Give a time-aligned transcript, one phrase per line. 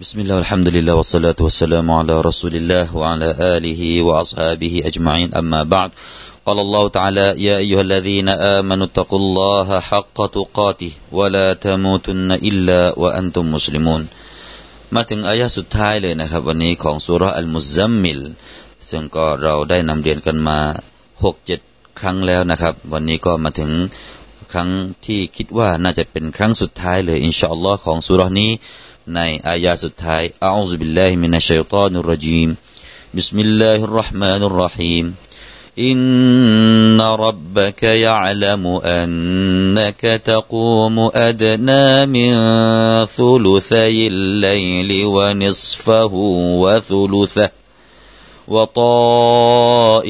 [0.00, 5.90] بسم الله والحمد لله والصلاة والسلام على رسول الله وعلى آله وأصحابه أجمعين أما بعد
[6.46, 13.44] قال الله تعالى يا أيها الذين آمنوا اتقوا الله حق تقاته ولا تموتن إلا وأنتم
[13.56, 14.02] مسلمون
[14.94, 18.20] มาถึงอายะสุดท้ายเลยนะครับ วันนี้ของสุรอัลมุซัมมิล
[18.90, 20.58] ซึ่งก็เราได้นำเรียนกันมา
[21.24, 21.60] หกเจ็ด
[22.00, 23.70] ครั้งแล้วนะครับ วันนี้ก็มาถึง
[24.52, 24.68] ครั้ง
[25.06, 28.50] ที่คิดว่าน่าจะเป็นครั้งสุดท้ายเลยอินชาอัลลอฮ์ของสุรนี้
[29.14, 32.48] ในอายะสุดท้ายอัลลอฮฺบิลลาฮิมินัชชัยฏอนุรรจีม
[33.16, 35.06] บิสมิลลาฮิรราะห์มานุรราะฮีม
[35.78, 42.34] إن ربك يعلم أنك تقوم أدنى من
[43.06, 46.10] ثلثي الليل ونصفه
[46.62, 47.50] وثلثه
[48.48, 50.04] وطائفة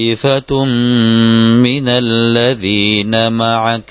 [1.55, 3.91] من الذين معك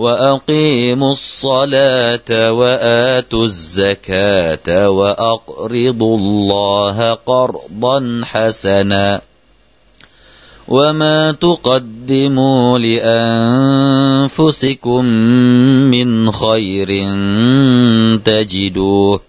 [0.00, 9.20] وأقيموا الصلاة وآتوا الزكاة وأقرضوا الله قرضا حسنا
[10.68, 12.78] وما تقدموا
[14.28, 15.04] لأنفسكم
[15.90, 16.88] من خير
[18.24, 19.20] تجدوه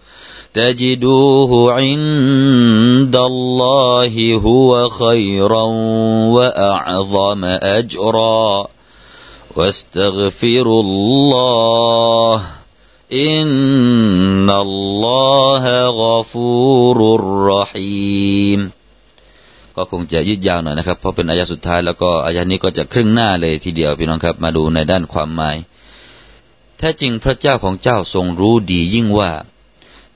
[0.54, 5.64] تجدوه عند الله هو خيرا
[6.32, 8.68] وأعظم أجرا
[9.57, 12.35] واستغفروا الله
[13.13, 15.65] إن الله
[16.03, 16.99] غفور
[17.53, 18.61] رحيم
[19.77, 25.57] ก็คงจะยืดยาวหน่อยนะครับเพราะเป็นอายะสุดท้ายแล้วก็อายะนี้ก็จะครึ่งหน้าเลยทีเดียวพี่น้องครับ มาดูในด้านความหมาย
[26.79, 29.33] แท้จริงพระเจ้าของเจ้าทรงรู้ดียิ่งว่า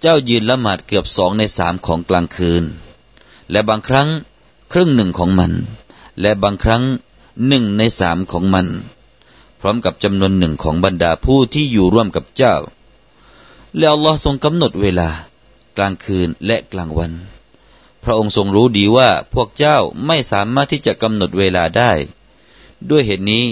[0.00, 2.65] เจ้ายืนละหมาดเกือบสองในสามของกลางคืน
[3.50, 4.09] และบางครั้ง
[4.72, 5.53] ครึ่งหนึ่งของมัน
[6.21, 6.82] และบางครั้ง
[7.48, 8.94] หนึ่งในสามของมัน พ
[9.66, 12.56] ร้อมกับจำนวนหนึ่งของบรรดาผู้ที่อยู่ร่วมกับเจ้า
[13.78, 15.09] แล้วอัลลอฮ์ทรงกำหนดเวลา
[15.78, 17.12] กลางคืนและกลางวัน
[18.03, 19.78] พระองค์ทรงรู้ดีว่าพวกเจ้า
[20.08, 21.92] ไม่สามารถที่จะกำหนดเวลาได้
[22.90, 23.46] ด้วยเหตุนี้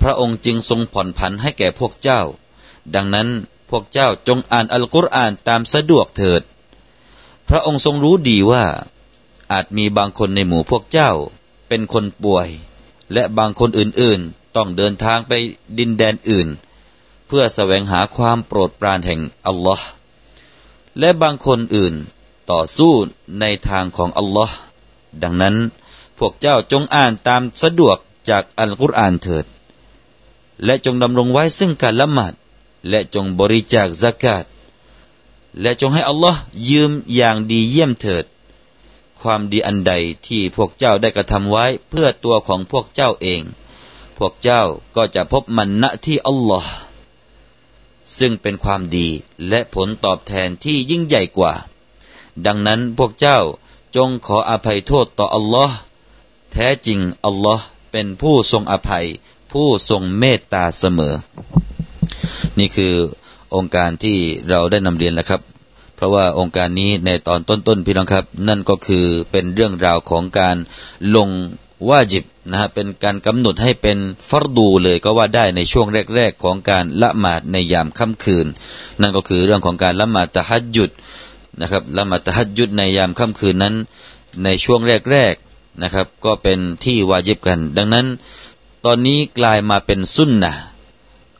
[0.00, 2.20] พระองค์จึงทรงผ่อนผันให้แก่พวกเจ้า
[2.94, 3.28] ดังนั้น
[3.70, 6.42] พวกเจ้าจงอ่านอัลกุรอานตามสะดวกเถิด
[7.48, 8.64] พระองค์ทรงรู้ดีว่า
[9.52, 11.10] อาจมีบางคนในหมู่พวกเจ้า
[11.68, 12.48] เป็นคนป่วย
[13.12, 15.32] และบางคนอื่นๆ ต้องเดินทางไป
[15.78, 16.48] ดินแดนอื่น
[17.26, 19.86] เพื่อแสวงหาความโปรดปรานแห่งอัลลอฮ์
[20.98, 21.94] และบางคนอื่น
[22.50, 22.92] ต่อสู้
[23.40, 24.56] ในทางของอัลลอฮ์
[25.22, 25.56] ดังนั้น
[26.18, 27.96] พวกเจ้าจงอ่านตามสะดวก
[28.30, 29.46] จากอัลกุรอานเถิด
[30.64, 32.32] และจงดำรงไว้ซึ่งการละหมาด
[32.88, 34.44] และจงบริจาคสกาด
[35.60, 36.40] และจงให้อัลลอฮ์
[36.70, 38.24] ยืมอย่างดีเยี่ยมเถิด
[39.22, 39.92] ความดีอันใด
[40.26, 43.42] ที่พวกเจ้าได้กระทำไว้เพื่อตัวของพวกเจ้าเอง
[44.18, 44.62] พวกเจ้า
[44.96, 46.72] ก็จะพบมันณที่อัลลอฮ์
[48.18, 49.08] ซึ่งเป็นความดี
[49.48, 51.52] และผลตอบแทนที่ยิ่งใหญ่กว่า
[52.46, 53.38] ดังนั้นพวกเจ้า
[53.96, 55.76] จงขออภัยโทษต่ออัลลอฮ์
[56.52, 59.06] แท้จริงอัลลอฮ์เป็นผู้ทรงอภัย
[59.52, 61.14] ผู้ทรงเมตตาเสมอ
[62.58, 62.94] นี่คือ
[63.54, 65.40] องค์การที่เราได้นำเรียนแล้วครับ
[65.96, 70.56] เพราะว่าองค์การนี้ในตอนต้นๆพี่น้องครับ นั่นก็คือเป็นเรื่องราวของการ
[71.16, 71.28] ลง
[71.90, 73.98] ว่าจิบนะฮะเป็นการกำหนดให้เป็น
[74.30, 78.46] ฟัรดูเลยก็ว่าได้ในช่วงแรก ๆ ของการละหมาดในยามค่ำคืน
[79.00, 80.90] นั่นก็คือเรื่องของการละหมาดตะฮัดยุด
[81.60, 83.74] นะครับละหมาดตะฮัดยุดในยามค่ำคืนนั้น
[84.44, 84.80] ในช่วง
[85.10, 88.06] แรกๆนะครับ ก็เป็นที่วาจิบกัน ดังนั้น
[88.84, 90.52] ตอนนี้กลายมาเป็นสุนนะ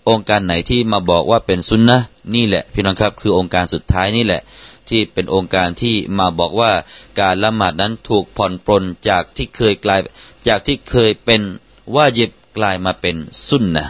[0.08, 1.98] องค์การไหนที่มาบอกว่าเป็นสุนนะ
[2.34, 4.40] นี่แหละพี่น้องครับ คือองค์การสุดท้ายนี่แหละ
[4.88, 6.72] ที่เป็นองค์การที่มาบอกว่า
[7.20, 10.00] การละหมาดนั้นถูกผ่อนปลนจากที่เคยกลาย
[10.48, 11.42] จากที่เคยเป็น
[11.94, 13.16] วาจิบกลายมาเป็น
[13.48, 13.84] สุนนะ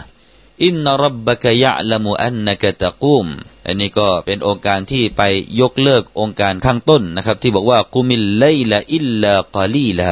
[0.63, 3.25] อินนรับบะกยะละมุอันนกะตะกุม
[3.65, 5.21] อันนี้ก็เป็นองค์การที่ไป
[5.59, 10.05] ยกเลิกองค์การข้างต้นนะครับ ที่บอกว่ากุมิลไลละอิลลากาลีละ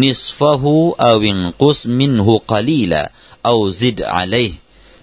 [0.00, 3.00] นิสฟะฮูอาวิงกุสมินฮูกาลีละ
[3.44, 4.48] เอาซิดอะลัย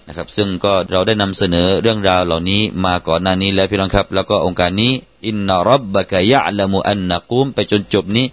[0.06, 4.92] นะครับซึ่งก็เราได้นำเสนอเรื่องราวเหล่านี้มาก่อนหน้านี้แล้วพี่น้องครับ แล้วก็องค์การนี้
[5.26, 8.26] อินนารับบะกะยะละมุอันนักุมไปจนจบนี้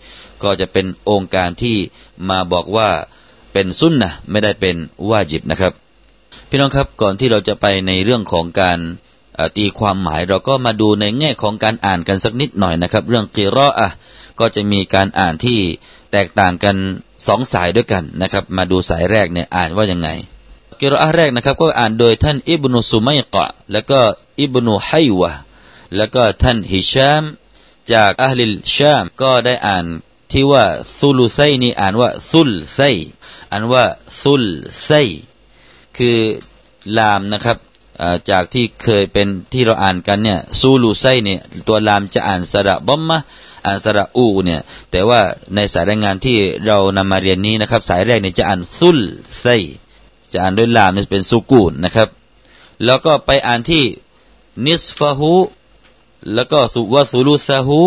[0.44, 1.78] ก็จะเป็นองค์การที่
[2.30, 2.90] มาบอกว่า
[3.54, 4.75] เป็นสุนนะไม่ได้เป็น
[5.10, 5.74] วาจิบนะครับ
[6.50, 8.80] พี่น้องครับก่อนที่เราจะไปในเรื่องของการ
[9.57, 13.90] ตีความหมายเราก็มาดูในแง่ของการอ่านกันสักนิดหน่อยนะครับ เรื่องกีรออะ
[14.40, 15.60] ก็จะมีการอ่านที่
[16.12, 16.75] แตกต่างกัน
[17.28, 20.10] สองสายด้วยกันนะครับ มาดูสายแรกเนี่ยอ่านว่ายังไง
[20.81, 24.00] กิรออะแรกนะครับ ก็อ่านโดยท่านอิบนุสุมัยกะแล้วก็
[24.40, 25.31] อิบนุไฮวะ
[25.98, 27.24] แล้วก็ท่านฮิชาม
[27.94, 29.86] จากอัลลิลชามก็ได้อ่าน
[30.31, 30.66] ที่ว่า
[31.00, 32.80] ซุลุไซนี่อ่านว่าซุลไซ
[33.51, 33.84] อ่านว่า
[34.22, 34.44] ซุล
[34.84, 34.90] ไซ
[35.98, 36.18] คือ
[36.98, 37.57] ลามนะครับ
[38.30, 43.19] จากที่เคยเป็นที่เราอ่านกันเนี่ยซูลูไซเนี่ยตัวลามจะอ่านสระบอมมะ
[43.66, 44.62] อ่านสระอูเนี่ย
[44.92, 45.22] แต่ว่า
[45.56, 49.00] ในสายรายงานที่เรานำมาเรียนนี้นะครับ สายแรกเนี่ยจะอ่านซุล
[49.42, 49.45] ไซ
[50.31, 52.10] จะอ่านด้วยลามเป็นสุกูนนะครับ
[52.86, 53.84] แล้วก็ไปอ่านที่
[54.66, 55.34] นิสฟะฮู
[56.34, 57.80] แล้วก็สุวสุลุซาฮู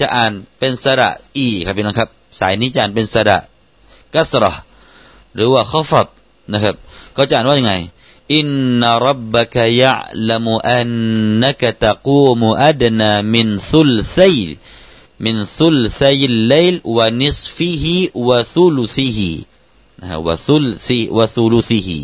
[0.00, 2.08] จะอ่านเป็นสระอีครับพี่น้องครับ
[2.38, 3.38] สายนี้จะอ่านเป็นสระ
[4.14, 4.52] กัสระ
[5.34, 6.06] หรือว่าข้อฟัด
[6.52, 6.74] นะครับ
[7.16, 7.74] ก็จะอ่านว่ายังไง
[8.36, 8.46] อิน
[8.80, 9.94] นรับบะกยะ
[10.28, 10.90] ลมอัน
[11.42, 14.38] นักตะกูมอัดนามินซุลซัย
[15.24, 17.96] มินซุลซัยลเลลวะนิสฟิฮิ
[18.28, 19.30] วะซุลุซิฮิ
[20.00, 21.98] นะฮะวะซุลซีวะซุลุซิฮิ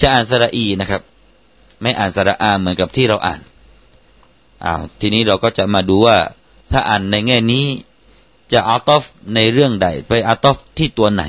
[0.00, 1.02] จะอ่านสระอีนะครับ
[1.80, 3.40] ไม่อ่านสระอาเหมือนกับที่เราอ่าน
[4.64, 6.18] อ้าวทีนี้เราก็จะมาดูว่า
[6.72, 7.64] ถ้าอ่านในแง่นี้
[8.52, 9.02] จะอัตอฟ
[9.34, 11.24] ในเรื่องใด ไปอัตอฟที่ตัวไหน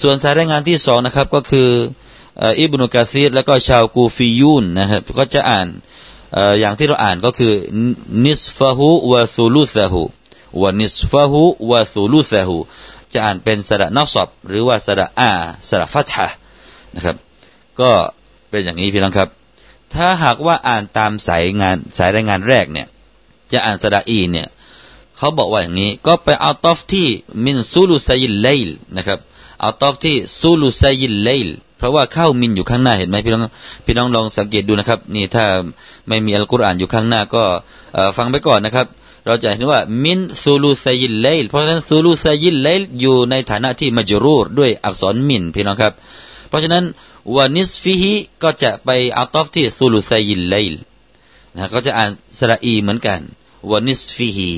[0.00, 1.68] ส่วนสายรายงานที่สองนะครับก็คือ
[2.60, 5.66] อิบนุกาซีรแล้วก็ชาวกูฟิยุนนะครับก็จะอ่าน
[6.60, 7.52] อย่างที่เราอ่านก็คือ
[8.24, 12.56] نصفه وثلثه ونصفه وثلثه
[13.12, 15.30] จะอ่านเป็นสระ نصبหรือว่าสระอา
[15.68, 16.28] สระ فتحة
[16.94, 17.16] นะครับ
[17.80, 17.90] ก็
[18.50, 19.28] เป็นอย่างนี้พี่น้องครับ
[19.96, 22.86] ถ้าหากว่าอ่านตามสายงานสายรายงานแรกเนี่ย
[23.52, 24.48] จะอ่านสระอีเนี่ย
[25.18, 27.06] เขาบอกว่าอย่างนี้ ก็ไปعطف ที่
[27.44, 29.18] من ثلثي الليلนะครับ
[29.60, 31.48] เอาตอฟที่ซูลุไซยิลเลล
[31.84, 33.42] ราะว่าเข้ามินอยู่ข้างหน้าเห็นไหมพี่น้อง
[33.86, 35.44] พี่น้องลองสังเกตดูนะครับ นี่ถ้า
[36.08, 37.44] ไม่มีอัลกุรอานอยู่ข้างหน้าก็
[38.16, 38.86] ฟังไปก่อนนะครับ
[39.26, 45.92] เราจะเห็นว่าمن ثلثي الليل เพราะฉะนั้น ثلثي الليلอยู่ในฐานะที่مجرور ด้วยอักษร منพี่น้องครับ
[46.48, 46.84] เพราะฉะนั้น
[47.36, 50.74] ونصفه ก็จะไป عطف ที่ ثلثي الليل
[51.56, 53.20] นะก็จะอ่านสระอีเหมือนกัน
[53.70, 54.50] ونصفه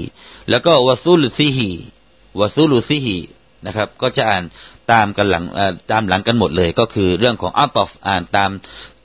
[0.51, 3.19] แล้วก็ وثلثه وثلثه
[3.67, 4.45] นะครับ ก็จะอ่าน
[4.93, 5.45] ตามกันหลัง
[5.91, 8.51] ตามหลังกันหมดเลย ก็คือเรื่องของ عطف อ่านตาม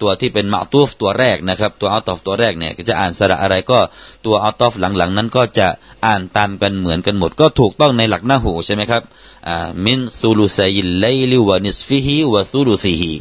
[0.01, 3.79] ตัวที่เป็น معطوفตัวแรกนะครับ ตัว عطف ตัวแรกเนี่ยจะอ่านสระอะไรก็
[4.25, 5.67] ตัว عطف หลังๆ นั้นก็จะ
[6.05, 9.03] อ่านตามกันเหมือนกันหมด ก็ถูกต้องในหลัก نحوใช่ไหมครับ
[9.47, 13.13] อ่าمن ثلثي الليل ونصفه وثلثه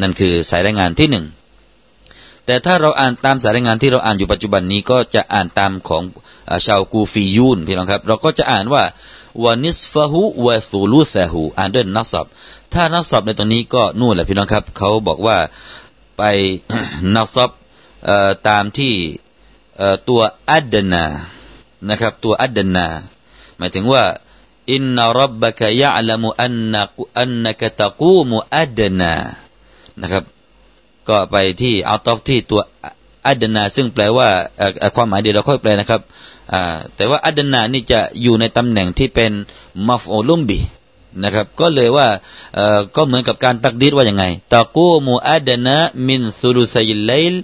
[0.00, 1.26] นั่นคือสายรายงานที่หนึ่ง
[2.46, 6.02] แต่ถ้าเราอ่านตามสายรายงานที่เราอ่านอยู่ปัจจุบันนี้ก็จะอ่านตามของ
[6.66, 8.82] ชาวกูฟียูนพี่น้องครับ เราก็จะอ่านว่า
[9.44, 12.26] วานิสฟะฮูวะซูลูซะฮูอ่านด้วยนักสอบ
[12.74, 15.38] ถ้านักสอบในตรงนี้ก็นู่นแหละพี่น้องครับ เขาบอกว่า
[16.18, 16.22] ไป
[17.16, 17.50] นักสอบ
[18.48, 18.94] ตามที่
[20.08, 21.04] ตัวอัดนา
[21.90, 22.86] นะครับ ตัวอัดนา
[23.58, 24.02] หมายถึงว่า
[24.70, 29.12] อินนารับบะกะยะลมุอันนักอันนักตะกูมุอัดนา
[30.00, 30.24] นะครับ
[31.08, 32.62] ก็ไปที่เอาตอฟที่ตัว
[33.26, 34.28] أدنى ซึ่งแปลว่า
[34.94, 36.00] ความหมายเดียวเราค่อยแปลนะครับ
[36.96, 39.32] แต่ว่า أدنى นี่จะอยู่ในตำแหน่งที่เป็น
[39.88, 40.60] مفعول به
[41.22, 42.08] นะครับ ก็เลยว่า
[42.96, 47.34] ก็เหมือนกับการتقديرว่าอย่างไงتقوم أدنى من ثلثي الليل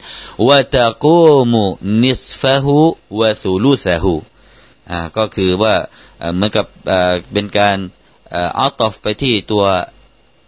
[0.49, 4.15] وتقوم نصفه وثلثه
[5.17, 5.75] ก็คือว่า
[6.35, 6.67] เหมือนกับ
[7.33, 7.77] เป็นการ
[8.59, 9.65] عطف ไปที่ตัว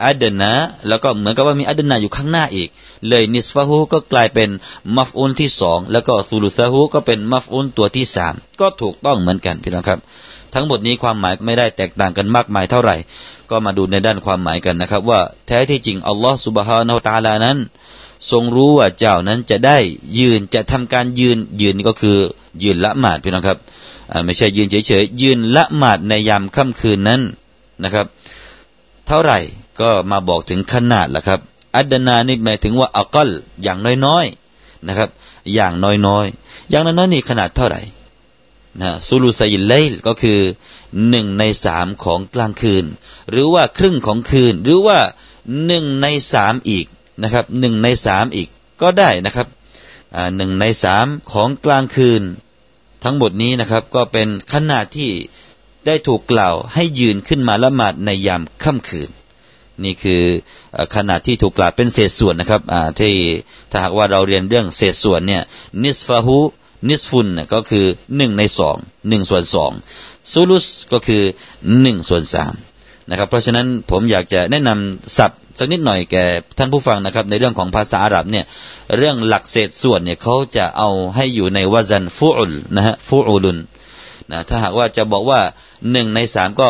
[0.04, 0.52] أدنى
[0.88, 2.68] แล้วก็เหมือนกับว่ามีอัดนาอยู่ข้างหน้าอีก
[3.08, 4.50] เลยนิสฟาฮูก็กลายเป็น
[4.96, 9.98] มัฟอุนที่สองแล้วก็ซูลุซาฮูก็เป็นมัฟอุนตัวที่สามก็ถูกต้องเหมือนกันพี่น้องครับ
[10.54, 12.96] ทั้งหมดนี้ความหมายไม่ได้แตกต่างกันมากมายเท่าไหร่
[13.50, 17.58] ก็มาดูในด้านความหมายกันนะครับ ว่าแท้ที่จริงอัลลอฮฺสุบฮานาตาลานั้น
[18.30, 19.78] ทรงรู้ว่าเจ้านั้นจะได้
[20.18, 22.18] ยืนจะทำการยืนยืนก็คือ
[22.62, 23.58] ยืนละหมาดพี่น้องครับ
[24.24, 27.20] ไม่ใช่ยืนเฉยๆยืนละหมาดในยามค่ำคืนนั้น
[27.84, 28.06] นะครับ
[29.06, 29.38] เท่าไหร่
[29.80, 31.40] ก็มาบอกถึงขนาดละครับ
[31.76, 33.28] อัดนานี่หมายถึงว่าอักล
[33.62, 35.08] อย่างน้อยๆนะครับ
[35.54, 35.72] อย่าง
[36.06, 37.82] น้อยๆอย่างน้อยๆนี่ขนาดเท่าไหร่
[38.80, 40.40] นะซูลูไซเลลก็คือ
[41.08, 42.84] หนึ่งในสามของกลางคืน
[43.30, 44.98] หรือว่าครึ่งของคืน หรือว่า
[45.66, 46.86] หนึ่งในสามอีก
[47.22, 48.48] นะครับหนึ่งในสามอีก
[48.82, 49.46] ก็ได้นะครับ
[50.36, 52.22] หนึ่งในสามของกลางคืน
[53.04, 55.10] ทั้งหมดนี้นะครับ ก็เป็นขนาดที่
[55.86, 59.10] ได้ถูกกล่าวให้ยืนขึ้นมาละหมาดในยามค่ำคืน
[59.84, 60.22] นี่คือ
[60.96, 62.62] ขนาดที่ถูกกล่าวเป็นเศษส่วนนะครับ
[63.00, 63.14] ที่
[63.70, 65.42] ถ้าหากว่าเราเรียนเรื่องเศษส่วนเนี่ย
[65.82, 66.38] นิสฟาหู
[66.88, 68.76] นิสฟุนก็คือหนึ่งในสอง
[69.08, 69.72] หนึ่งส่วนสอง
[70.32, 71.22] ซูลุสก็คือ
[71.80, 72.54] หนึ่งส่วนสาม
[73.10, 76.24] นะครับ เพราะฉะนั้นผมอยากจะแนะนำศัพท์สักนิดหน่อยแก่
[76.58, 78.44] ท่านผู้ฟังนะครับ ในเรื่องของภาษาอาหรับเนี่ย
[78.96, 83.58] เรื่องหลักเศษส่วนเนี่ยเขาจะเอาให้อยู่ในวาซันฟูอุลนะฮะฟูอุลุน
[84.30, 85.40] นะถ้าหากว่าจะบอกว่า
[85.92, 86.68] หนึ่งในสามก็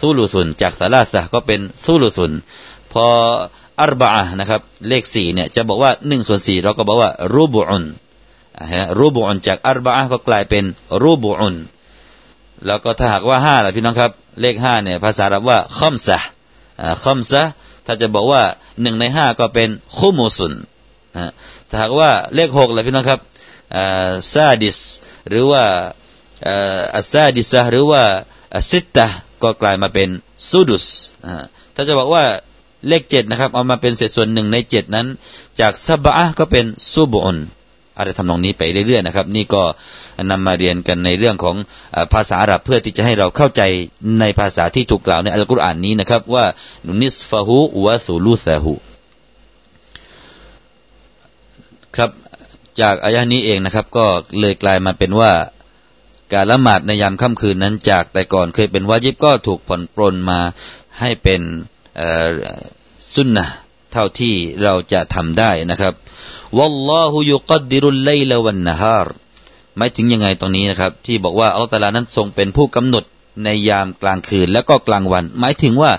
[0.00, 2.32] ซูลุสุนจากสาลาสะก็เป็นซูลุสุน
[2.92, 3.04] พอ
[3.80, 7.84] อัรบะนะครับ เลขสี่เนี่ยจะบอกว่าหนึ่งส่วนสี่เราก็บอกว่ารูบุอุน
[8.98, 10.64] รูบุอุนจากอัรบะก็กลายเป็น
[11.02, 11.56] รูบุอุน
[12.66, 16.18] แล้วก็ถ้าหากว่าห้าล่ะพี่น้องครับ เลขห้าเนี่ยภาษาอับว่าคอมซะ
[17.02, 17.42] คอมซะ
[17.86, 18.42] ถ้าจะบอกว่า
[18.82, 20.52] หนึ่งในห้าก็เป็นคุมูสุน
[21.68, 23.20] ถ้าหากว่าเลขหกเล่ะพี่น้องครับ
[24.32, 24.78] ซาดิส
[25.28, 25.62] หรือว่า
[26.96, 28.02] อัซาดิสหรือว่า
[28.70, 29.06] ซิตตะ
[29.42, 30.08] ก็กลายมาเป็น
[30.48, 30.86] ซูดุส
[31.74, 32.24] ถ้าจะบอกว่า
[32.88, 35.06] เลขเจ็ดนะครับเอามาเป็นเศษส่วนหนึ่งในเจ็ดนั้น
[35.60, 37.38] จากซาบะก็เป็นซูบุน
[38.02, 39.62] อะไรทำนองนี้ไปเรื่อยๆนะครับ นี่ก็
[40.30, 41.56] นำมาเรียนกันในเรื่องของ
[42.12, 43.62] ภาษาอาหรับเพื่อที่จะให้เราเข้าใจ
[44.20, 46.44] ในภาษาที่ถูกกล่าวในอัลกุรอานนี้นะครับ ว่า
[47.02, 48.74] นิสฟะฮูวะซูลูซะฮู
[51.96, 52.10] ครับ
[52.80, 54.06] จากอายะนี้เองนะครับ ก็
[54.40, 55.32] เลยกลายมาเป็นว่า
[56.32, 60.40] การละหมาดในยามค่ำคืนนั้นจากแต่ก่อนเคยเป็นวาญิบก็ถูกผ่อนปรนมา
[61.00, 61.40] ให้เป็น
[63.14, 63.46] สุนนะ
[63.92, 65.94] เท่าที่เราจะทำได้นะครับ
[66.58, 69.08] วัลลอฮุยุกดิรุลไลลวันนฮาร
[69.76, 73.04] หมายถึงยังไงตรงนี้นะครับ ที่บอกว่าอัลลอฮฺตาลานั้นทรงเป็นผู้กำหนด
[73.44, 75.92] ในยามกลางคืนและก็กลางวัน หมายถึงว่า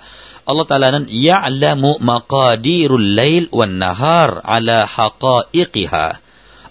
[0.48, 6.08] อัลลอฮฺตาลานั้นยะละมุมากาดีรุลไลลวันนฮารอัลาฮะกาอิกิฮา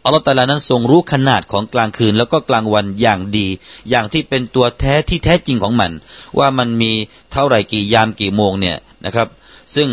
[0.05, 3.47] อัลลอฮฺตาลานั้นทรงรู้ขนาดของกลางคืนแล้วก็กลางวันอย่างดี
[3.91, 5.93] อย่างที่เป็นตัวแท้ที่แท้จริงของมัน
[6.39, 6.93] ว่ามันมี
[7.33, 8.77] เท่าไหร่กี่ยามกี่โมงเนี่ย
[9.07, 9.29] นะครับ
[9.75, 9.89] ซึ่ง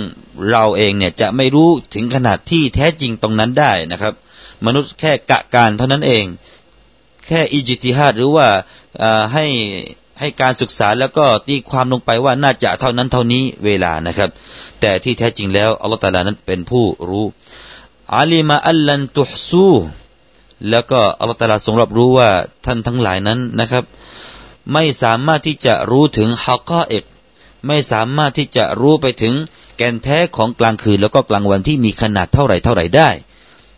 [0.52, 4.14] เราเองเนี่ยจะไม่รู้ถึงขนาดที่แท้จริงตรงนั้นได้นะครับ
[4.66, 6.26] มนุษย์แค่กะการเท่านั้นเอง
[7.26, 8.48] แค่อิจิติฮัดหรือว่า
[9.34, 9.46] ให้
[10.20, 14.30] ให้การศึกษาแล้วก็ตีความลงไปว่าน่าจะเท่านั้นเท่านี้เวลานะครับ
[14.82, 17.26] แต่ที่แท้จริงแล้วอัลลอฮฺตาลานั้นเป็นผู้รู้
[18.16, 19.70] อาลีมาอัลลันตุฮซู
[20.70, 22.30] แล้วก็อัลลอฮฺตาลาทรงรับรู้ว่า
[22.66, 23.84] ท่านทั้งหลายนั้นนะครับ
[24.74, 27.04] ไม่สามารถที่จะรู้ถึงฮักกะเอก
[27.68, 29.36] ไม่สามารถที่จะรู้ไปถึง
[29.78, 33.10] แกนแท้ของกลางคืนแล้วก็กลางวันที่มีขนาดเท่าไหร่เท่าไหร่ได้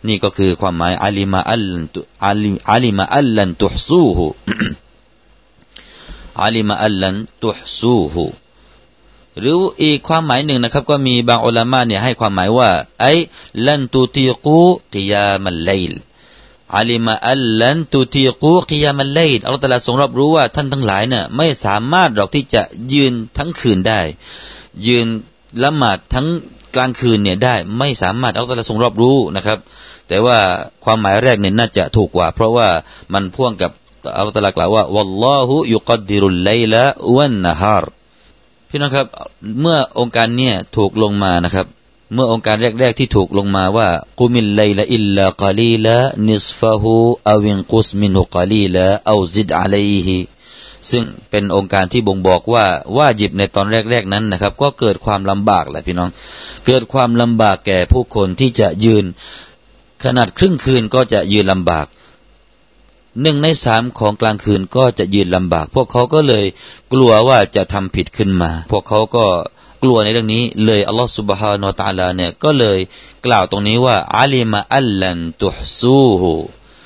[0.08, 4.26] นี่ก็คือความหมายอาลีมาอัลลันตุอาลีอาลีมาอัลลันตุฮซูฮู
[6.42, 8.24] อาลีมาอัลลันตุฮซูฮู
[9.40, 12.70] หรืออีกความหมายหนึ่งนะครับ ก็มีบางอุลลามะเนี่ยให้ความหมายว่า
[13.00, 13.12] ไอ้
[13.66, 14.60] ลันตุตีกู
[14.92, 15.94] กิยามัลไลล
[16.76, 22.62] อาลิมาอัลลันตุตีกูกิยามัลไลลอัลลอฮฺตะลาทรงรับรู้ว่าท่านทั้งหลายเนี่ยไม่สามารถหรอกที่จะ
[22.92, 24.00] ยืนทั้งคืนได้
[24.86, 25.06] ยืน
[25.62, 26.26] ละหมาดทั้ง
[26.74, 29.58] กลางคืนเนี่ยได้ไม่สามารถอัลลอฮฺตะลาทรงรับรู้นะครับ
[30.08, 30.38] แต่ว่า
[30.84, 32.68] ความหมายแรกเนี่ยน่าจะถูกกว่า เพราะว่า
[33.14, 33.70] มันพ่วงกับ
[34.16, 36.84] อัลลอฮฺตะลากล่าวว่าวัลลอฮุยุกดิรุลไลละ
[37.16, 37.84] วันนะฮาร
[38.68, 39.06] พี่น้องครับ
[39.60, 41.66] เมื่อองค์การเนี่ยถูกลงมานะครับ
[42.14, 43.88] เมื่อองค์การแรกๆที่ถูกลงมาว่า
[44.18, 46.94] กุมิลไลละอิลลากาลีละนิสฟะฮู
[47.30, 50.18] อวินกุสมินฮุกาลีละเอาซิดอะลัยฮิ
[50.90, 52.64] ซึ่งเป็นองค์การที่บ่งบอกว่า
[52.96, 56.10] ว่าจิบในตอนแรกๆนั้นนะครับ ก็เกิดความลำบากแหละพี่น้อง
[56.66, 59.04] เกิดความลำบากแก่ผู้คนที่จะยืน
[60.04, 61.86] ขนาดครึ่งคืนก็จะยืนลำบาก
[63.22, 66.44] หนึ่งในสามของกลางคืนก็จะยืนลำบาก พวกเขาก็เลย
[66.92, 69.26] กลัวว่าจะทำผิดขึ้นมา พวกเขาก็
[69.82, 72.78] กลัวในเรื่องนี้ เลยอัลลอฮฺสุบฮานาตาลาเนี่ยก็เลย
[73.26, 76.32] กล่าวตรงนี้ว่าอาลีมาอัลลันตุฮซูฮู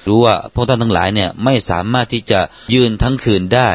[0.09, 2.41] รู้ว่าพวกท่านทั้งหลายเนี่ยไม่สามารถที่จะ
[2.75, 3.73] ยืนทั้งคืนได้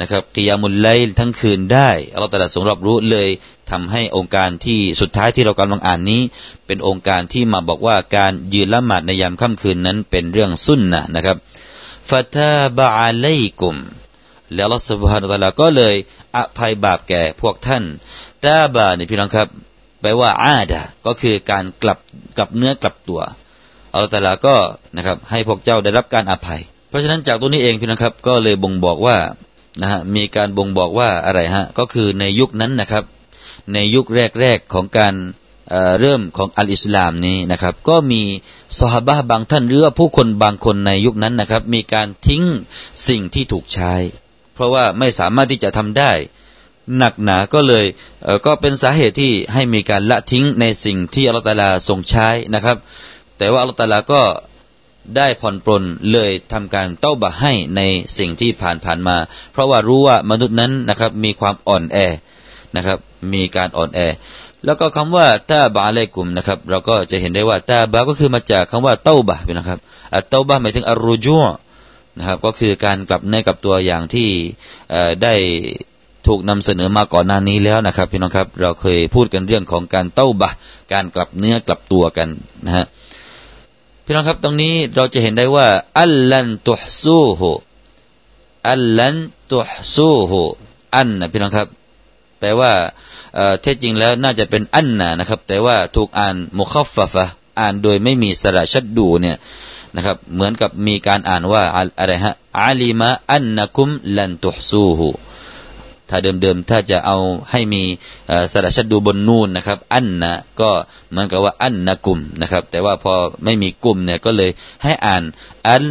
[0.00, 3.28] นะครับกิยามุลไลทั้งคืนได้อัลลอฮฺตรัสทรงรับรู้เลย
[3.70, 6.22] ทำให้องค์การที่สุดท้ายที่เรากำลังอ่านนี้
[6.66, 11.36] เป็นองค์การที่มาบอกว่าการยืนละหมาดในยามค่ำคืนนั้นเป็นเรื่องสุนนะนะครับ
[12.10, 13.76] ฟาตาบะอะลัยกุม
[14.54, 15.94] แล้วลอสุบฮานุตะลาก็เลย
[16.36, 17.84] อภัยบาปแก่พวกท่าน
[18.44, 19.48] ตาบานี่พี่น้องครับ
[20.00, 21.98] แปลว่าอาดาก็คือการกลับ
[22.36, 23.20] กลับเนื้อกลับตัว
[23.92, 24.56] อัลลอฮฺตาลาก็
[24.96, 29.16] นะครับ ให้พวกเจ้าได้รับการอภัย เพราะฉะนั้นจากตัวนี้เองพี่น้องครับ ก็เลยบ่งบอกว่า
[29.80, 33.04] นะฮะมีการบ่งบอกว่าอะไรฮะก็คือในยุคนั้นนะครับ
[33.72, 34.06] ในยุค
[34.40, 35.14] แรกๆของการ
[36.00, 38.22] เริ่มของอัลอิสลามนี้นะครับ ก็มี
[38.80, 42.44] สหบะบางท่านหรือว่าผู้คนบางคนในยุคนั้นนะครับ มีการทิ้ง
[43.08, 43.94] สิ่งที่ถูกใช้
[44.54, 46.12] เพราะว่าไม่สามารถที่จะทำได้
[46.96, 47.84] หนักหนาก็เลย
[48.24, 52.76] เก็เป็นสาเหตุที่ให้มีการละทิ้งในสิ่งที่อัลลอฮฺทรงใช้นะครับ
[53.38, 54.22] แต่ว่าอัลลอฮฺก็
[55.16, 55.82] ได้ผ่อนปลน
[56.12, 57.82] เลยทำการเต้าบะให้ใน
[58.18, 59.16] สิ่งที่ผ่านผ่านมา
[59.52, 61.98] เพราะว่ารู้ว่ามนุษย์นั้นนะครับมีความอ่อนแอ
[62.76, 62.98] นะครับ
[63.34, 64.00] มีการอ่อนแอ
[64.64, 69.78] แล้วก็คำว่าตาบาเลกุมนะครับ เราก็จะเห็นได้ว่าตาบาก็คือมาจากคำว่าเต้าบะนะครับ
[70.14, 71.38] อัตเต้าบะหมายถึงอรูจู
[72.18, 74.28] นะครับก็คือการกลับในกับตัวอย่างที่
[75.22, 75.34] ได้
[76.26, 80.50] ถูกนำเสนอมาก่อนหน้านี้แล้วนะครับพี่น้องครับ เราเคยพูดกันเรื่องของการเต้าบะ
[80.92, 82.28] การกลับเนื้อกลับตัวกัน
[82.66, 82.86] นะฮะ
[84.04, 85.66] พี่น้องครับตรงนี้เราจะเห็นได้ว่า
[86.00, 87.50] อัลลันตุฮซูฮุ
[88.70, 89.16] อัลลัน
[89.52, 90.40] ตุฮซูฮุ
[90.96, 91.68] อันนะพี่น้องครับ
[92.38, 92.72] แปลว่า
[93.60, 97.26] เท็จจริงแล้วน่าจะเป็นอันนานะครับ แต่ว่าถูกอ่านมุคฟฟะ
[97.60, 99.36] อ่านโดยไม่มีสระชัดดูเนี่ย
[99.96, 101.62] นะครับ เหมือนกับมีการอ่านว่า
[101.98, 105.08] อะไรฮะอาลีมะอันนักุมลันตุฮซูฮู
[106.10, 107.18] ถ้าเดิมๆถ้าจะเอา
[107.50, 107.82] ให้มี
[108.52, 110.70] สระชัดดูบนนูนนะครับ อันนะก็
[111.10, 113.14] เหมือนกับว่าอันนะกลุ่มนะครับ แต่ว่าพอ
[113.44, 114.50] ไม่มีกลุ่มเนี่ยก็เลย
[114.82, 115.22] ให้อ่าน
[115.66, 115.82] อัน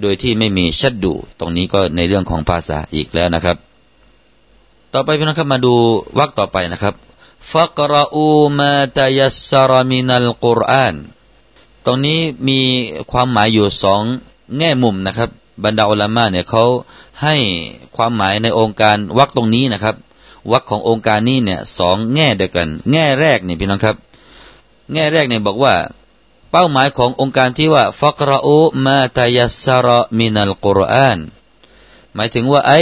[0.00, 3.56] โดยที่ไม่มีชัดดูตรงนี้ก็ในเรื่องของภาษาอีกแล้วนะครับ
[4.94, 5.74] ต่อไปพี่น้องครับมาดู
[6.18, 6.94] วรรคต่อไปนะครับ
[7.52, 10.94] ฟักรอูมาตยัสรมินัลกุรอาน
[11.86, 12.60] ตรงนี้มี
[13.12, 14.02] ความหมายอยู่สอง
[14.58, 15.30] แง่มุมนะครับ
[15.64, 16.64] บรรดาอุลามาเนี่ยเขา
[17.22, 17.36] ให้
[17.96, 19.96] ความหมายในโองการวรรคตรงนี้นะครับ
[20.52, 23.96] วรรคของโองการนี้เนี่ยสองแง่เดียวกัน แง่แรกเนี่ยพี่น้องครับ
[24.92, 25.74] แง่แรกเนี่ยบอกว่า
[26.50, 29.88] เป้าหมายขององค์การที่ว่าฟักราอูมาตยัสร
[30.18, 31.18] มินัลกุรอาน
[32.14, 32.80] หมายถึงว่าไอ้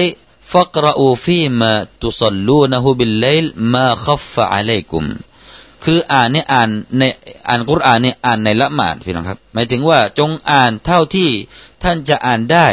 [0.53, 5.05] فاقرءوا في ما تصلونه بالليل ما خف عليكم
[5.85, 6.69] คืออ่านเนี่ยอ่าน
[6.99, 7.03] ใน
[7.49, 11.31] อ่านกุรอานเนี่ยอ่านในละหมาดพี่น้องครับ หมายถึงว่าจงอ่านเท่าที่
[11.83, 12.67] ท่านจะอ่านได้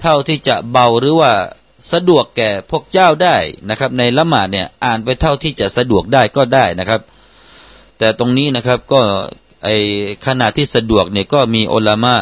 [0.00, 1.32] เท่าที่จะเบาหรือว่า
[1.92, 3.36] สะดวกแก่พวกเจ้าได้
[3.70, 7.00] นะครับ ในละหมาดเนี่ยอ่านไปเท่าที่จะสะดวกได้ก็ได้นะครับ
[7.98, 9.00] แต่ตรงนี้นะครับก็
[9.64, 9.68] ไอ
[10.26, 12.16] ขนาดที่สะดวกเนี่ยก็มีอัลามะ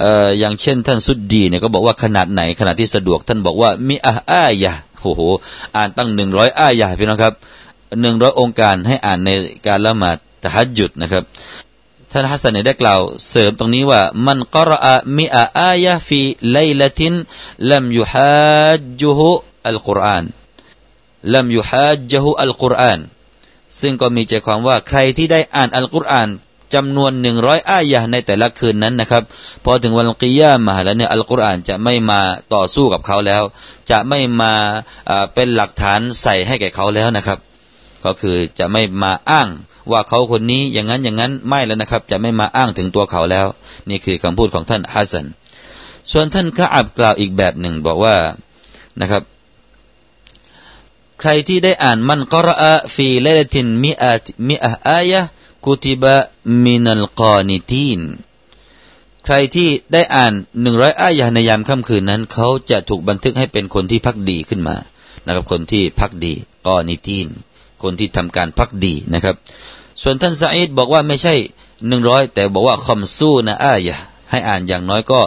[0.00, 5.20] เอ่ออย่างเช่น ท่านสุดดีเนี่ยก็บอกว่าขนาดไหนขนาดที่สะดวก ท่านบอกว่ามีอาอายะโอ้โห
[5.76, 7.34] อ่านตั้งหนึ่งร้อยอายะพี่น้องครับ
[8.00, 9.30] หนึ่งร้อยโองการให้อ่านใน
[9.66, 11.24] การละหมาดตะฮัจญุดนะครับ
[12.10, 20.24] ท่านฮัสซันได้กล่าวเสริมตรงนี้ว่าمن قرأ مائة آية في ليلة لم يحاجه القرآن
[21.34, 23.00] لم يحاجه القرآن
[23.80, 26.28] ซึ่งก็มีใจความว่าใครที่ได้อ่านอัลกุรอาน
[26.74, 29.22] จำนวนหนึ่งร้อยอายะในแต่ละคืนนั้นนะครับ
[29.64, 32.20] พอถึงวันกิยามาแล้วเนี่ยอัลกุรอานจะไม่มา
[32.54, 33.42] ต่อสู้กับเขาแล้ว
[33.90, 34.52] จะไม่มา
[35.34, 37.38] เป็นหลักฐานใส่ให้แก่เขาแล้วนะครับ
[38.04, 39.48] ก็คือจะไม่มาอ้าง
[39.90, 43.46] ว่าเขาคนนี้อย่างนั้นอย่างนั้นไม่แล้วนะครับ จะไม่มาอ้างถึงตัวเขาแล้ว
[43.90, 45.26] นี่คือคำพูดของท่านฮัสซัน
[46.10, 48.16] ส่วนท่านกะอับกล่าวอีกแบบหนึ่งบอกว่า
[49.00, 49.22] นะครับ
[51.20, 58.00] ใครที่ได้อ่านمن قرأ في ليلة مائة مائة آية كتب من القانتين
[59.24, 60.32] ใครที่ได้อ่าน
[60.62, 64.76] หนึ่งร้อยอายะในยามค่ำคืนนั้น เขาจะถูกบันทึกให้เป็นคนที่พักดีขึ้นมา
[65.24, 66.32] นะครับคนที่พักดี
[66.66, 67.28] กอนิตีน
[67.82, 69.36] คนที่ทำการพักดีนะครับ
[70.02, 71.34] ส่วนท่านซาอิดบอกว่าไม่ใช่
[71.88, 73.96] หนึ่งร้อยแต่บอกว่าคอมสู้นะอายะ
[74.30, 75.20] ให้อ่านอย่างน้อยก็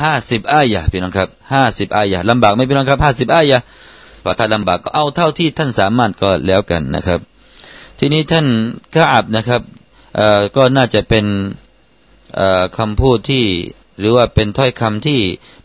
[0.00, 3.58] ห้าสิบอายะพี่น้องครับห้าสิบอายะลำบากไหมพี่น้องครับห้าสิบอายะ
[4.22, 7.20] พอถ้าลำบากก็เอาเท่าที่ท่านสามารถก็แล้วกันนะครับ
[7.98, 8.46] ทีนี้ท่าน
[8.94, 9.62] กาอับนะครับ
[10.56, 11.26] ก็น่าจะเป็น
[12.76, 13.44] คำพูดที่
[13.98, 15.20] หรือว่าเป็นถ้อยคำที่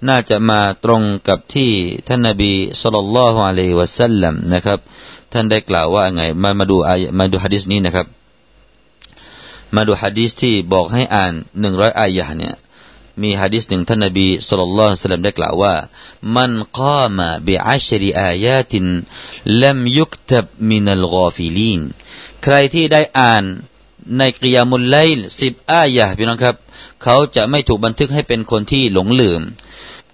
[0.08, 1.72] น่าจะมาตรงกับที่
[2.08, 4.80] ท่านนบีสุลต่านละฮ์อะลัยฮิวะสัลลัมนะครับ
[5.32, 8.08] ท่านได้กล่าวว่าไง มามาดูอายมาดูฮะดิษนี้นะครับ
[9.76, 12.56] มาดูฮะดิษที่บอกให้อ่านหนึ่งร้อยอายะเนี่ย
[13.22, 15.74] มีฮะดิษหนึ่งท่านนบีสุลต่านละสัลลัมได้กล่าวว่า
[16.36, 18.86] มันกามะบิอัชริอายาติน
[19.64, 21.82] لم يكتب من الغافلين
[22.44, 23.44] ใครที่ได้อ่าน
[24.18, 24.98] ในقيام الليل
[25.40, 26.56] สิบอายะพี่น้องครับ
[27.04, 29.42] เขาจะไม่ถูกบันทึกให้เป็นคนที่หลงลืม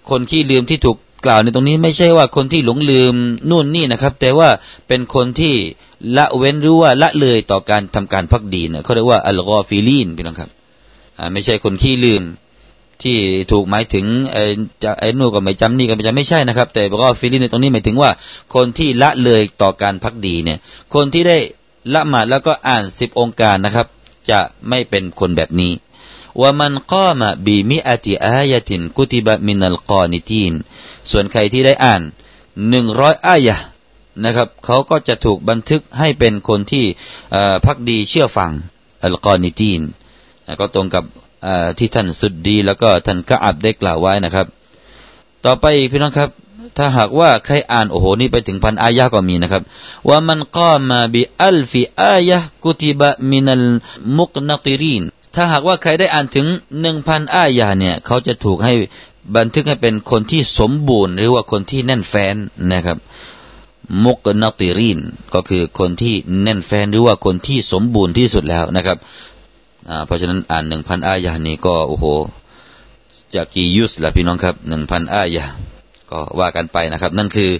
[0.09, 3.13] คนที่ลืมที่ถูก กล่าวในตรงนี้ไม่ใช่ว่าคนที่หลงลืม
[3.49, 4.49] นู่นนี่นะครับ แต่ว่า
[4.87, 5.53] เป็นคนที่
[6.17, 10.49] ละเว้นหรือว่าละเลยต่อการทำการภักดีเนี่ยเขาเรียกว่าالغافلين พี่น้องครับ
[11.33, 12.23] ไม่ใช่คนขี้ลืม
[13.03, 13.17] ที่
[13.51, 14.43] ถูกหมายถึงไอ้
[14.99, 18.11] ไอ้นู่นก็ไม่จำนี่ก็ไม่จำไม่ใช่นะครับ แต่บอกว่า غافلين ในตรงนี้หมายถึงว่า
[18.55, 20.59] คนที่ละเลยต่อการภักดีเนี่ย
[20.93, 21.37] คนที่ได้
[21.93, 23.87] ละหมาดแล้วก็อ่านสิบโองการนะครับ
[24.29, 25.73] จะไม่เป็นคนแบบนี้
[26.41, 30.53] ومن قام بمائة آية كتب من القانتين
[31.11, 32.01] ส่วนใครที่ได้อ่าน
[32.69, 33.57] หนึ่งร้อยอายะ
[34.25, 36.85] นะครับเขาก็จะถูกบันทึกให้เป็นคนที่
[37.65, 38.51] ภักดีเชื่อฟัง
[39.03, 39.81] القانتين
[40.59, 41.03] ก็ตรงกับ
[41.77, 44.47] ที่ท่านสุดดีแล้วก็ท่านกะอับได้กล่าวไว้นะครับ
[45.45, 46.29] ต่อไปพี่น้องครับ
[46.77, 49.63] ถ้าหากว่าใครอ่านโอ้โหนี่ไปถึงพันอายะก็มีนะครับ
[50.09, 53.65] ว่ามันก้ามาบิอัลฟิอายะกุติบะมินัล
[54.17, 55.03] มุกนัติรีน
[55.35, 56.47] ถ้าหากว่าใครได้อ่านถึง
[56.81, 58.73] หนึ่งพันอายะเนี่ยเขาจะถูกให้
[59.37, 62.35] บันทึกให้เป็นคนที่สมบูรณ์ หรือว่าคนที่แน่นแฟ้น
[62.73, 62.97] นะครับ
[64.03, 64.99] มุกนติริน
[65.33, 68.97] ก็คือคนที่แน่นแฟนหรือว่าคนที่สมบูรณ์ที่สุดแล้วนะครับ
[70.05, 72.05] เพราะฉะนั้นอ่านหนึ่งพันอายะนี้ก็โอ้โห
[73.35, 75.45] จะกี่ยุสละพี่น้องครับหนึ่งพันอายะ
[76.11, 77.51] ก็ว่ากันไปนะครับ นั่นคือ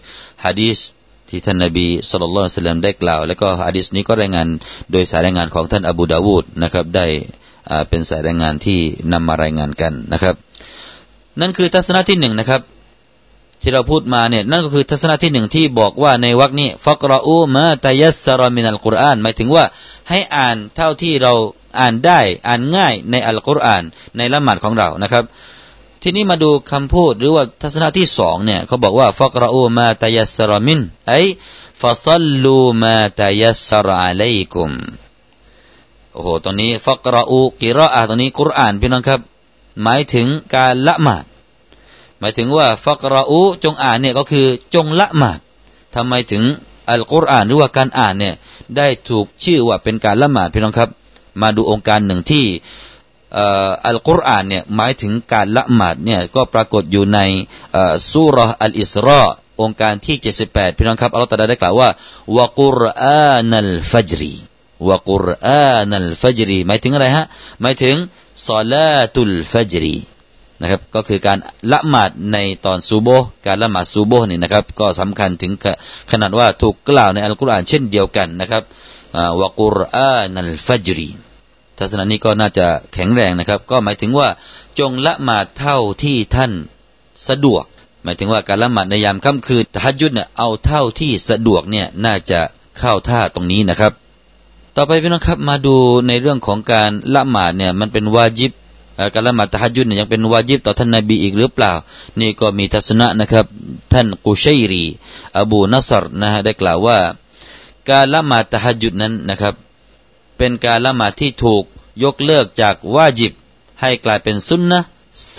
[0.46, 0.78] ฮะดีษ
[1.30, 4.48] ที่ท่านนบีสุลต่านสลมได้กล่าว แล้วก็ฮะดีษนี้ก็รายงาน
[4.92, 7.06] โดยสายรายงานของท่านอบูดาวูดนะครับ ได้
[7.90, 8.80] เป็นสายรายงานที่
[9.14, 10.36] นำมารายงานกันนะครับ
[11.40, 12.62] นั่นคือทัศนะที่หนึ่งนะครับ
[13.62, 19.66] ที่เราพูดมาเนี่ยนั่นก็คือทัศนะที่หนึ่งที่บอกว่าในวรรคนี้ฟักรอูมาตยัสรมินัลกุรอานหมายถึงว่า
[20.10, 21.34] ให้อ่านเท่าที่เรา
[21.80, 23.84] อ่านได้อ่านง่ายในอัลกุรอาน
[24.18, 25.24] ในละหมาดของเรานะครับ
[26.02, 31.14] ทีนี้มาดูคำพูดหรือว่าทัศนะที่สองเนี่ยเขาบอกว่าฟักรอูมาตยัสรมินไอ
[31.82, 34.70] ฟาซัลลูมาตยัสรอะลัยกุม
[36.14, 39.22] โอ้โหตรงนี้ฟักรอูกิรออาตรงนี้กุรอานพี่น้องครับ
[39.84, 41.26] หมายถึงการละหมาด
[42.20, 45.40] หมายถึงว่าฟักรอูจงอ่านเนี่ยก็คือจงละหมาด
[45.96, 46.44] ทำไมถึง
[46.90, 48.36] อัลกุรอานหรือว่าการอ่านเนี่ย
[48.78, 50.90] ได้ถูกชื่อว่าเป็นการละหมาดพี่น้องครับ
[51.42, 52.46] มาดูองค์การหนึ่งที่
[53.88, 57.20] อัลกุรอานเนี่ยหมายถึงการละหมาดเนี่ยก็ปรากฏอยู่ใน
[58.12, 59.22] สุรอัลอิสรา
[59.62, 60.16] องค์การที่
[60.48, 61.90] 78 พี่น้องครับอัลลอฮฺตรัสได้กล่าวว่า
[62.38, 64.34] วะกุรอานัลฟัจรี
[64.88, 67.26] วะกุรอานัลฟัจรีหมายถึงอะไรฮะ
[67.62, 67.96] หมายถึง
[68.48, 69.98] ซาลาตุลฟัจรี
[70.62, 71.38] นะครับก็คือการ
[71.72, 73.10] ละหมาดในตอนซูโบ
[73.46, 75.52] การละหมาดซูโบนี่นะครับก็สำคัญถึง
[76.12, 78.64] ขนาดว่าถูกกล่าวในอัลกุรอานเช่นเดียวกันนะครับ
[79.42, 81.10] วะกุรอานัลฟัจรี
[81.78, 84.28] ทัศนะนี้ก็น่าจะแข็งแรงนะครับ ก็หมายถึงว่า
[84.80, 86.52] จงละหมาดเท่าที่ท่าน
[87.30, 87.64] สะดวก
[88.04, 92.40] หมายถึงว่าการละหมาดในยามค่ำคืนตะฮัดยุดเนี่ยเอาเท่าที่สะดวกเนี่ยน่าจะ
[92.80, 93.94] เข้าท่าตรงนี้นะครับ
[94.76, 95.76] ต่อไปพี่น้องครับมาดู
[96.08, 98.52] ในเรื่องของการละหมาดเนี่ยมันเป็นวาจิบ
[99.14, 101.72] การละหมาดตะฮัดยุดเนี่ยยังเป็นวาจิบต่อท่านนบีอีกหรือเปล่า
[102.20, 103.46] นี่ก็มีทัศนะนะครับ
[103.94, 104.84] ท่านกุชัยรี
[105.38, 106.98] อบูนัสรนะฮะได้กล่าวว่า
[107.90, 109.54] การละหมาดตะฮัดยุดนั้นนะครับ
[110.38, 111.64] เป็นการละหมาดที่ถูก
[112.04, 113.34] ยกเลิกจากวาจิบ
[113.82, 114.82] ให้กลายเป็นสุนนะ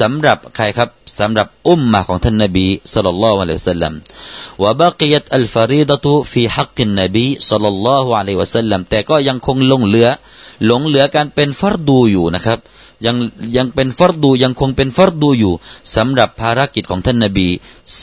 [0.01, 3.93] สำหรับใครครับสำหรับอุมมาของท่านนบีสัลลัลลอฮุอะลัยฮิวสัลลัม
[4.63, 10.09] วะบากิยัตอัลฟารีดะตุฟีฮักกินนบีสัลลัลลอฮุอะลัยฮิวสัลลัมแต่ก็ยังคงลงเหลือ
[10.67, 12.59] หลงเหลือการเป็นฟัรดูอยู่นะครับ
[13.07, 13.17] ยัง
[13.57, 15.53] ยังเป็นฟัรดูยังคงเป็นฟัรดูอยู่
[15.97, 17.49] สำหรับภารกิจของท่านนบี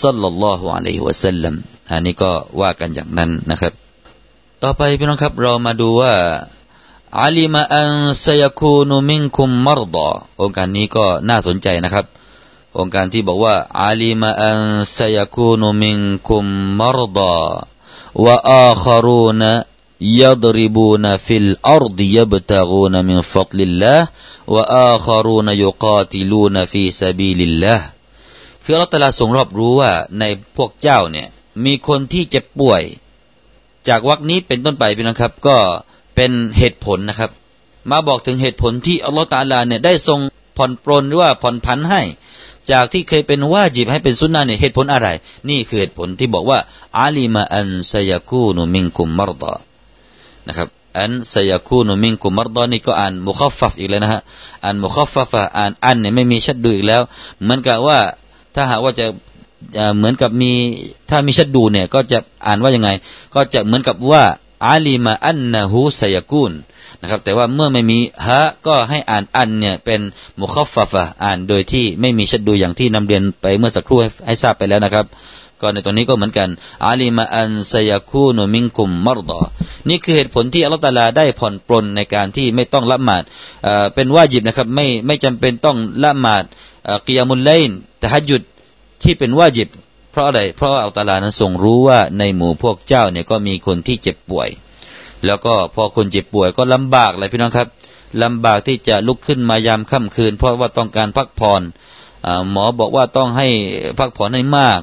[0.01, 1.53] สัลลัลลอฮุอะลัยฮิวะสัลลัม
[1.91, 3.73] อันนี้ก็ว่ากันอย่างนั้นนะครับ
[4.63, 6.13] ต่อไปพี่น้องครับเรามาดูว่า
[7.20, 7.90] อาลิมาอัน
[8.24, 10.08] ซยคูนุมิงคุมมรดอ
[10.40, 12.06] องค์การนี้ก็น่าสนใจนะครับ
[12.78, 14.58] องค์การที่บอกว่าอาลิมาอัน
[14.96, 16.44] ซยคูนุมิงคุม
[16.78, 17.34] มรดา
[18.24, 19.44] วะอาคารูน
[20.04, 24.08] يضربون في الأرض يبتغون من فضل الله
[24.46, 27.80] وآخرون يقاتلون في سبيل الله
[28.64, 30.24] คือเราแต่ละทรงรอบรู้ว่าใน
[30.56, 31.28] พวกเจ้าเนี่ย
[31.64, 32.82] มีคนที่เจ็บป่วย
[33.88, 35.56] จากวักนี้เป็นต้นไปพี่น้องครับ ก็
[36.21, 37.32] เป็นเหตุผลนะครับ
[37.91, 40.19] มาบอกถึงเหตุผลที่อัลลอฮฺตาลาเนี่ยได้ทรง
[40.58, 42.01] ผ่อนปรนหรือว่าผ่อนพันให้
[42.71, 45.08] จากที่เคยเป็นว่าจีบให้เป็นสุนนะเนี่ยเหตุผลอะไร
[45.49, 46.60] นี่คือเหตุผลที่บอกว่า
[46.97, 49.53] อาลีมาอันซยาคูนุมิงคุมมารดา
[50.47, 50.67] นะครับ
[50.99, 54.21] อันซยาคูนุมิงกุมมารดอนี่ก็อ่านมุขฟัฟอีกแล้วนะฮะ
[54.63, 57.01] อ่านมุขฟัฟอ่านอันเนี่ยไม่มีชัดดูอีกแล้ว
[57.41, 57.99] เหมือนกับว่า
[58.55, 59.05] ถ้าหากว่าจะ
[59.97, 60.51] เหมือนกับมี
[61.10, 62.89] ถ้ามีชัดดูเนี่ยก็จะอ่านว่ายังไง
[63.36, 64.23] ก็จะเหมือนกับว่า
[64.65, 66.53] อาลีมาอันนะฮูซยากูน
[67.01, 70.01] นะครับแต่ว่าเมื่อไม่มีฮะก็ให้อ่านอันเนี่ยเป็น
[70.39, 70.93] มุขฟัฟ
[71.23, 75.05] อ่านโดยที่ไม่มีชัดดูอย่างที่นำเรียนไปเมื่อสักครู่ให้ทราบไปแล้วนะครับ
[75.61, 76.49] ก็ในตรงนี้ก็เหมือนกัน
[76.85, 79.39] อาลีมาอันซยาคูนุมิงกุมมรดอ
[79.89, 83.23] นี่คือเหตุผลที่อัลตาลาได้ผ่อนปลนในการที่ไม่ต้องละหมาด
[83.93, 86.43] เป็นว่าจิบนะครับไม่ไม่จำเป็นต้องละหมาด
[87.07, 88.41] กิยามุลเลนแต่ฮัจุด
[89.03, 89.69] ที่เป็นว่าจิบ
[90.19, 94.49] ราะอะไร เพราะอัลลอฮฺตาลานั้นทรงรู้ว่าในหมู่พวกเจ้าเนี่ยก็มีคนที่เจ็บป่วย
[95.25, 97.67] แล้วก็พอคนเจ็บป่วยก็ลำบากเลยพี่น้องครับ
[98.23, 101.62] ลำบากที่จะลุกขึ้นมายามค่ำคืน เพราะว่าต้องการพักผ่อน
[102.51, 103.47] หมอบอกว่าต้องให้
[103.99, 104.79] พักผ่อนให้มาก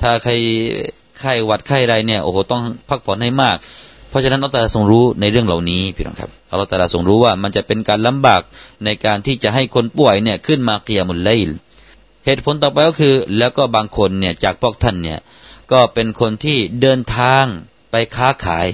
[0.00, 0.32] ถ้าใคร
[1.20, 3.56] ไข้หวัดไข้ใดเนี่ยโอ้โหต้องพักผ่อนให้มาก
[4.08, 8.42] เพราะฉะนั้นอัลลอฮฺทรงรู้ในเรื่องเหล่านี้พี่น้องครับอัลลอฮฺทรงรู้ว่ามันจะเป็นการลำบาก
[8.84, 11.48] ในการที่จะให้คนป่วยเนี่ยขึ้นมาเกียมุลไลล
[12.24, 15.18] เหตุผลต่อไปก็คือ แล้วก็บางคนเนี่ยจากพวกท่านเนี่ย
[15.72, 17.44] ก็เป็นคนที่เดินทาง
[17.90, 18.68] ไปค้าขาย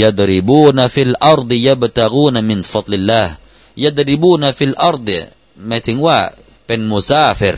[0.00, 5.18] يضربون في الأرض يبتغون من فضل الله يضربون في الأرض
[5.66, 6.18] หมายถึงว่า
[6.66, 7.56] เป็น مسافر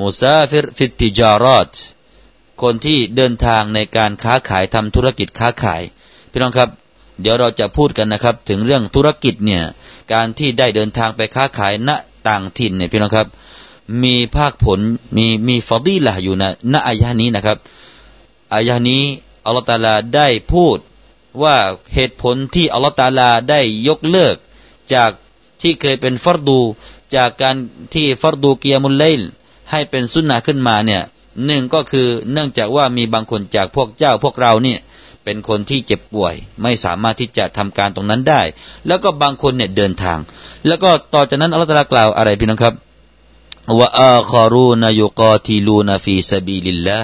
[0.00, 1.72] مسافر في التجارة
[2.62, 5.82] คนที่เดินทางในการค้าขายทำธุรกิจค้าขาย
[6.30, 6.68] พี่น้องครับ
[7.20, 9.62] เดี๋ยวเราจะพูดกันนะครับ ถึงเรื่องธุรกิจเนี่ย
[10.12, 11.90] การที่ได้เดินทางไปค้าขายณ
[12.28, 13.28] ต่างถิ่นเนี่ยพี่น้องครับ
[14.02, 14.80] มีภาคผล
[15.16, 17.58] มีมี فضيلة อยู่นะณอายะนี้นะครับ
[18.54, 19.02] อายะนี้
[19.44, 20.78] อัลลอฮฺตาลาได้พูด
[21.42, 21.56] ว่า
[21.94, 24.36] เหตุผลที่อัลลอฮฺตาลาได้ยกเลิก
[24.94, 25.10] จาก
[25.62, 26.60] ที่เคยเป็นฟัรดู
[27.16, 27.56] จากการ
[27.94, 29.20] ที่ฟัรดูเกียมุลเลล
[29.70, 31.02] ให้เป็นสุนนะขึ้นมาเนี่ย
[31.46, 34.78] หนึ่งก็คือเนื่องจากว่ามีบางคนจากพวกเจ้าพวกเราเนี่ย
[35.24, 38.42] เป็นคนที่เจ็บป่วย ไม่สามารถที่จะทำการตรงนั้นได้
[38.86, 40.18] แล้วก็บางคนเนี่ยเดินทาง
[40.66, 42.74] แล้วก็ต่อจากนั้นอัลลอฮฺตาลากล่าวอะไรพี่น้องครับ
[43.78, 47.00] وآخرون يقاتلون في سبيل الله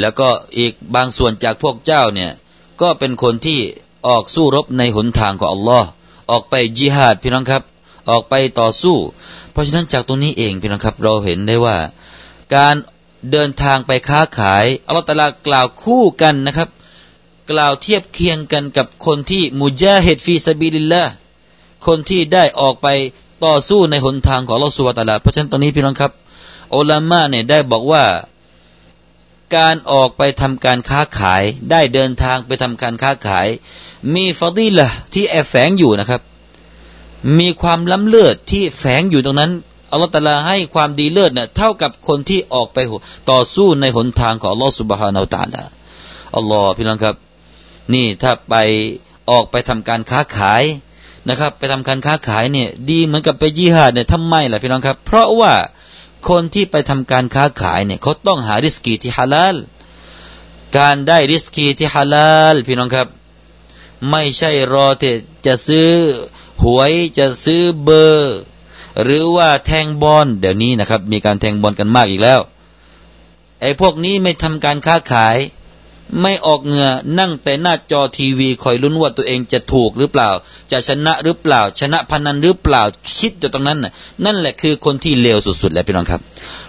[0.00, 2.32] แล้วก็อีกบางส่วนจากพวกเจ้าเนี่ย
[2.80, 3.60] ก็เป็นคนที่
[4.06, 5.88] ออกสู้รบในหนทางของอัลลอฮ์
[6.30, 7.62] ออกไปจิฮาดพี่น้องครับ
[8.10, 8.96] ออกไปต่อสู้
[9.52, 11.76] เพราะฉะนั้นจากตรงนี้เองพี่น้องครับ เราเห็นได้ว่า
[12.54, 12.74] การ
[13.30, 16.68] เดินทางไปค้าขายอัลลอฮฺตะลากล่าวคู่กันนะครับ
[17.50, 21.04] กล่าวเทียบเคียงกันกับคนที่مجاهد في سبيل الله
[21.86, 22.88] คนที่ได้ออกไป
[23.44, 26.12] ต่อสู้ในหนทางของลอสุวตาลาเพราะฉะนั้นตรงนี้พี่น้องครับ
[26.74, 28.04] อัลามะเนี่ยได้บอกว่า
[29.56, 33.46] การออกไปทำการค้าขาย ได้เดินทางไปทำการค้าขาย
[34.14, 36.22] มีฟอดีละที่แอบแฝงอยู่นะครับ
[37.38, 39.52] มีความล้ำเลิศที่แฝงอยู่ตรงนั้น
[39.90, 42.78] อัลลอฮฺตาลาให้ความดีเลิศเนี่ยเท่ากับคนที่ออกไป
[43.30, 45.62] ต่อสู้ในหนทางของอัลลอฮฺสุบฮานาอัลตาลา
[46.36, 47.16] อัลลอฮ์พี่น้องครับ
[47.94, 48.54] นี่ถ้าไป
[49.30, 50.62] ออกไปทำการค้าขาย
[51.28, 55.54] นะครับ ไปทำการค้าขายเนี่ย ดีเหมือนกับไปยี่หาดเนี่ยทำไมล่ะพี่น้องครับ เพราะว่า
[56.28, 59.56] คนที่ไปทำการค้าขายเนี่ยเขาต้องหาริสกีที่ฮาลาล
[60.78, 63.08] การได้ริสกีที่ฮาลาลพี่น้องครับ
[64.10, 65.12] ไม่ใช่รอแต่
[65.46, 65.90] จะซื้อ
[66.62, 68.36] หวยจะซื้อเบอร์
[69.02, 72.40] หรือว่าแทงบอลเดี๋ยวนี้นะครับ มีการแทงบอลกันมากอีกแล้ว
[73.60, 75.36] ไอ้พวกนี้ไม่ทำการค้าขาย
[76.20, 76.88] ไม่ออกเหงื่อ
[77.18, 80.30] นั่งแต่หน้าจอทีวีคอยลุ้นว่าตัวเองจะถูกหรือเปล่า
[80.70, 82.82] จะชนะหรือเปล่า ชนะพนันหรือเปล่า
[83.18, 83.92] คิดอยู่ตรงนั้นน่ะ
[84.24, 86.20] นั่นแหละคือคนที่เลวสุดๆแหละพี่น้องครับ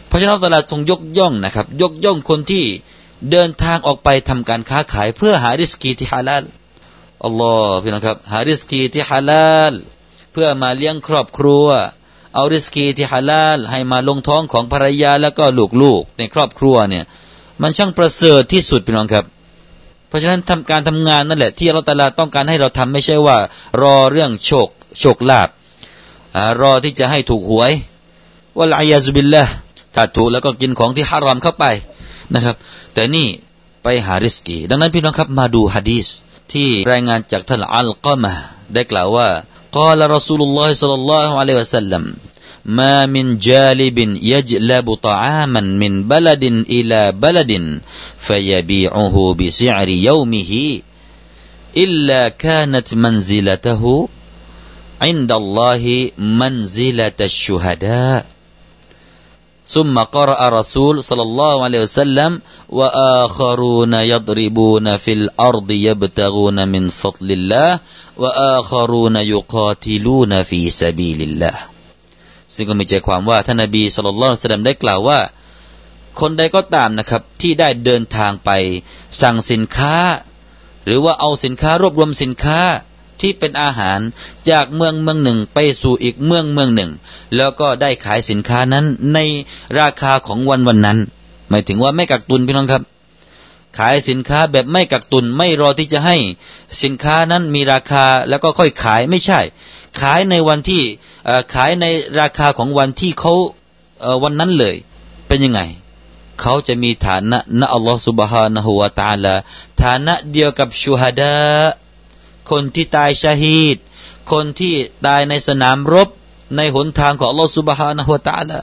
[0.07, 2.65] เพราะฉะนั้นตลาดทรงยกย่องนะครับ ยกย่องคนที่
[3.31, 6.43] เดินทางออกไปทำการค้าขาย เพื่อหาริสกีที่ฮาลาล
[7.23, 9.73] อัลลอฮ์พี่น้องครับหาริสกีที่ฮาลาล
[10.31, 11.65] เพื่อมาเลี้ยงครอบครัว
[12.35, 15.45] เอาริสกีที่ฮาลาลให้มาลงท้องของภรรยาแล้วก็
[15.81, 17.05] ลูกๆในครอบครัวเนี่ย
[17.62, 19.24] มันช่างประเสริฐที่สุดพี่น้องครับ
[20.08, 23.36] เพราะฉะนั้นทำการทำงานนั่นแหละ ที่เราตลาต้องการให้เราทำไม่ใช่ว่า
[23.82, 24.68] รอเรื่องโชค
[25.00, 25.48] โชคลาภ
[26.60, 27.72] รอที่จะให้ถูกหวย
[28.56, 29.44] ว่าลายาซุบิลละ
[29.94, 31.64] ถ้าถูกแล้วก็กินของที่ฮารอมเข้าไป
[32.34, 32.56] นะครับ
[32.94, 33.26] แต่นี่
[33.82, 36.06] ไปหาริสกี ดังนั้นพี่น้องครับมาดูฮะดีษ
[36.52, 38.32] ที่รายงานจากท่านอัลกามะ
[38.74, 39.28] ได้กล่าวว่า
[39.78, 42.02] قال رسول الله صلى الله عليه وسلم
[42.67, 47.81] ما من جالب يجلب طعاما من بلد إلى بلد
[48.19, 50.81] فيبيعه بسعر يومه
[51.77, 54.09] إلا كانت منزلته
[55.01, 58.25] عند الله منزلة الشهداء.
[59.67, 67.79] ثم قرأ رسول صلى الله عليه وسلم وآخرون يضربون في الأرض يبتغون من فضل الله
[68.17, 71.76] وآخرون يقاتلون في سبيل الله.
[72.53, 75.19] ซึ่งก็มีใจความว่าท่านนบีสุลต่านสลัมได้กล่าวว่า
[76.19, 78.49] คนใดก็ตามนะครับ ที่ได้เดินทางไป
[79.21, 79.95] สั่งสินค้า
[80.85, 82.59] หรือว่าเอาสินค้ารวบรวมสินค้า
[83.21, 83.99] ที่เป็นอาหาร
[84.49, 86.91] จากเมืองเมืองหนึ่งไปสู่อีกเมืองเมืองหนึ่ง
[87.35, 89.19] แล้วก็ได้ขายสินค้านั้นใน
[89.79, 90.97] ราคาของวันวันนั้น
[91.49, 92.83] หมายถึงว่าไม่กักตุนพี่น้องครับ
[93.77, 96.17] ขายสินค้าแบบไม่กักตุนไม่รอที่จะให้
[96.83, 99.39] สินค้านั้นมีราคาแล้วก็ค่อยขายไม่ใช่
[100.00, 100.82] ขายในวันที่
[101.54, 101.86] ขายใน
[102.20, 103.34] ราคาของวันที่เขา
[104.22, 104.76] วันนั้นเลย
[105.28, 105.60] เป็นยังไง
[106.40, 109.34] เขาจะมีฐานะนะอัลลอฮฺ سبحانه และ تعالى
[109.82, 111.36] ฐานะเดียวกับชูฮัดะ
[112.50, 113.76] คนที่ตายชาฮีด
[114.32, 114.74] คนที่
[115.06, 116.08] ตายในสนามรบ
[116.56, 118.60] ในหนทางของอัลลอฮฺ سبحانه และ تعالى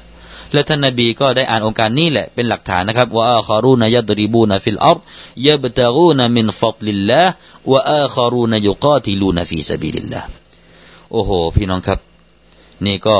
[0.53, 4.99] และท่านนบีก็ได้อ่านองค์การนี้แหละเป็นหลักฐานนะครับว่าอาคารูนยัดริบูนฟิลอัร
[5.47, 7.33] ยบตะกูนมินฟัตลิลลาห์
[7.71, 10.27] ว่าอาคารูนยุกาติลูนฟีซาบิลิลลาห์
[11.14, 11.98] โอ้โห พี่น้องครับ
[12.86, 13.16] นี่ก็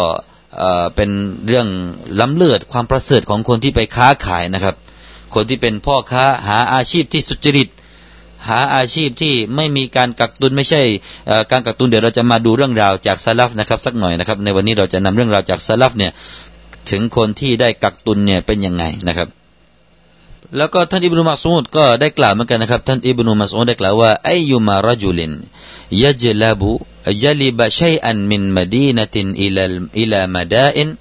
[0.97, 1.11] เป็น
[1.47, 1.69] เรื่อง
[2.21, 4.75] ล้ำเลือดความประเสริฐของคนที่ไปค้าขายนะครับ
[5.35, 7.69] คนที่เป็นพ่อค้าหาอาชีพที่สุจริต
[8.49, 10.83] หาอาชีพที่ไม่มีการกักตุนไม่ใช่
[11.51, 16.13] การกักตุนเดี๋ยวเราจะมาดูเรื่องราวจากسلف นะครับ สักหน่อยนะครับ ในวันนี้เราจะนำเรื่องราวจากسلف เนี่ย
[16.91, 19.29] ถึงคนที่ได้กักตุนเนี่ยเป็นยังไงนะครับ
[20.57, 25.33] แล้วก็ท่านอิบนุมัสูดก็ได้กล่าวเหมือนกันนะครับ ท่านอิบนุมัสูดได้กล่าวว่าไอยุมารจุลิน
[26.03, 26.73] ยจลาบุ
[27.08, 29.64] جلب شيئا من مدينة إلى
[29.98, 30.96] إلى مدائن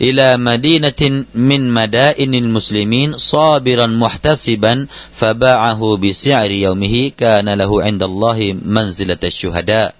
[0.00, 8.38] إلى مدينة من مدائن المسلمين صابرا محتسبا فباعه بسعر يومه كان له عند الله
[8.76, 9.94] منزلة الشهداء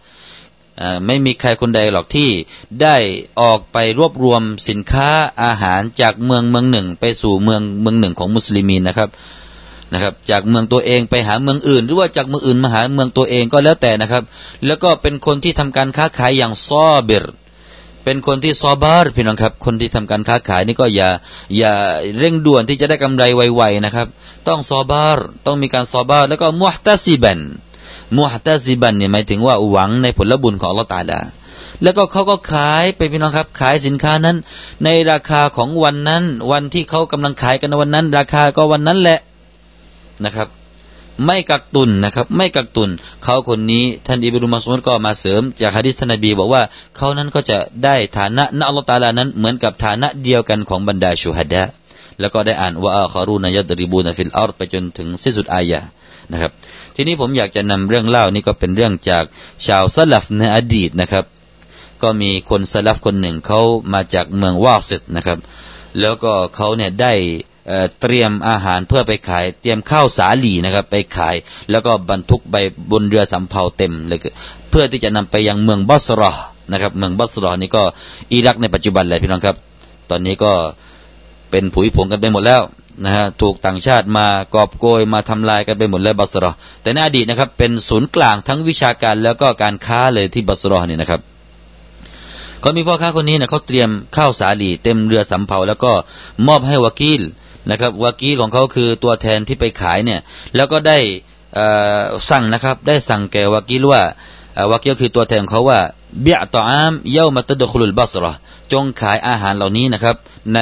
[1.07, 2.31] ไม่มีใครคนใดหรอกที่
[2.83, 2.97] ได้
[3.41, 5.09] ออกไปรวบรวมสินค้า
[5.45, 9.09] อาหารจากเมืองเมืองหนึ่ง ไปสู่เมืองเมืองหนึ่งของมุสลิมีนะครับ
[9.94, 14.24] นะครับ จากเมืองตัวเองไปหาเมืองอื่น หรือว่าจากเมืองอื่นมาหาเมืองตัวเองก็แล้วแต่นะครับ
[14.66, 17.26] แล้วก็เป็นคนที่ทำการค้าขายอย่าง صابر
[18.04, 21.10] เป็นคนที่ صبر พี่น้องครับ คนที่ทำการค้าขายนี่ก็อย่า
[21.58, 21.74] อย่า
[22.20, 24.08] เร่งด่วนที่จะได้กำไรไวๆนะครับ
[24.48, 27.40] ต้อง صبر ต้องมีการ صبر แล้วก็ محتسبا
[28.18, 31.20] محتسبا เนี่ยหมายถึงว่าหวังในผลบุญของอัลลอฮฺตาลา
[31.84, 34.38] แล้วก็เขาก็ขายไปพี่น้องครับ ขายสินค้านั้น
[34.84, 39.20] ในราคาของวันนั้น วันที่เขากำลังขายกันวันนั้น ราคาก็วันนั้นแหละ
[40.26, 40.48] นะครับ
[41.26, 42.90] ไม่กักตุนนะครับ ไม่กักตุน
[43.24, 46.62] เขาคนนี้ท่านอิบนุมัสอูดก็มาเสริม จากฮะดิษท่านนบีบอกว่า
[46.98, 51.64] เขานั้นก็จะได้ฐานะณ อัลลอฮฺตาลานั้นเหมือนกับฐานะเดียวกันของบรรดาشهداء
[52.20, 55.80] แล้วก็ได้อ่าน وآخرون يضربون في الأرض ไปจนถึงสิ้นสุดอายะ
[56.32, 56.52] นะครับ
[56.96, 59.24] ทีนี้ผมอยากจะนำเรื่องเล่านี่ก็เป็นเรื่องจาก
[59.68, 61.26] ชาวสลับในอดีตนะครับ
[62.04, 63.62] ก็มีคนสลับคนหนึ่งเขา
[63.94, 65.40] มาจากเมืองวาสิตนะครับ
[66.00, 67.14] แล้วก็เขาเนี่ยได้
[68.02, 71.36] เตรียมอาหารเพื่อไปขาย เตรียมข้าวสาลีนะครับ ไปขาย
[71.72, 72.56] แล้วก็บรรทุกไป
[72.92, 74.20] บนเรือสำเภาเต็มเลย
[74.70, 76.32] เพื่อที่จะนำไปยังเมืองบัสรอ
[76.72, 77.84] นะครับ เมืองบัสรอนี่ก็
[78.32, 79.56] อิรักในปัจจุบันเลยพี่น้องครับ
[80.10, 80.52] ตอนนี้ก็
[81.52, 82.62] เป็นผุยผงกันไปหมดแล้ว
[83.06, 91.22] นะฮะถูกต่างชาติมากอบโกยมาทำลายกันไปหมดเลยบัสรอแต่ในอดีตนะครับ เป็นศูนย์กลางทั้งวิชาการแล้วก็การค้าเลยที่บัสรอนี่นะครับ
[92.64, 95.92] ก็มีพ่อค้าคนนี้นะเขาเตรียมข้าวสาลีเต็มเรือสำเภาแล้วก็
[96.48, 97.22] มอบให้วากีล
[97.70, 100.20] นะครับวากีของเขาคือตัวแทนที่ไปขายเนี่ย
[100.56, 100.98] แล้วก็ได้
[102.30, 104.02] สั่งนะครับ ได้สั่งแก่วากีว่า
[104.72, 105.80] วากีคือตัวแทนเขาว่า
[106.22, 108.34] เบียต่ออามเย่ามาตดคุลุลบัสระ
[108.72, 110.16] จงขายอาหารเหล่านี้นะครับ
[110.56, 110.60] ใน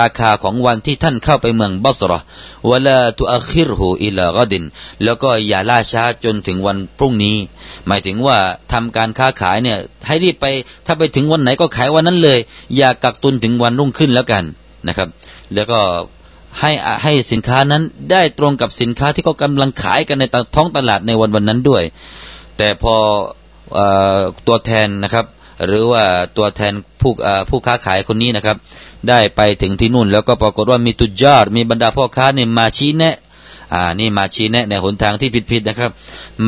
[0.00, 2.18] ราคาของวันที่ท่านเข้าไปเมืองบัสระ
[2.70, 4.64] วลาตุอัคิรหูอิลากดิน
[5.04, 7.36] แล้วก็อย่าล่าช้าจนถึงวันพรุ่งนี้
[7.86, 8.36] หมายถึงว่า
[8.72, 10.46] ทำการค้าขายเนี่ยให้รีบไป
[10.86, 12.38] ถ้าไปถึงวันไหนก็ขายวันนั้นเลย
[12.76, 14.44] อย่ากักตุนถึงวันรุ่งขึ้นแล้วกัน
[14.88, 15.08] นะครับ
[15.54, 15.80] แล้วก็
[16.60, 16.70] ให้
[17.02, 20.24] ให้สินค้านั้นได้ตรงกับสินค้าที่เขากำลังขายกันใน
[20.56, 21.82] ท้องตลาดในวันวันนั้นด้วย
[22.58, 22.94] แต่พอ
[23.78, 23.80] อ
[24.46, 25.26] ตัวแทนนะครับ
[25.66, 26.04] หรือว่า
[26.36, 27.12] ตัวแทนผู้
[27.50, 28.56] ผู้ค้าขายคนนี้นะครับ
[29.08, 33.16] ได้ไปถึงที่นู่น แล้วก็ปรากฏว่ามีตุจาร์มีบรรดาพ่อค้าเนี่ยมาชี้แนะ
[33.74, 35.90] อ่านี่มาชี้แนะในหนทางที่ผิดๆนะครับ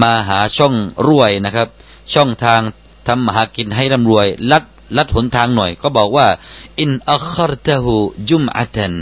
[0.03, 0.75] มาหาช่อง
[1.07, 1.69] รวยนะครับ
[2.15, 2.61] ช่องทาง
[3.07, 4.65] ทำมาหากินให้ร่ำรวย ลัด
[4.97, 6.27] ลัดหนทางหน่อย ก็บอกว่า
[6.81, 7.95] อินอัครตะหู
[8.29, 8.95] จุมอัตัน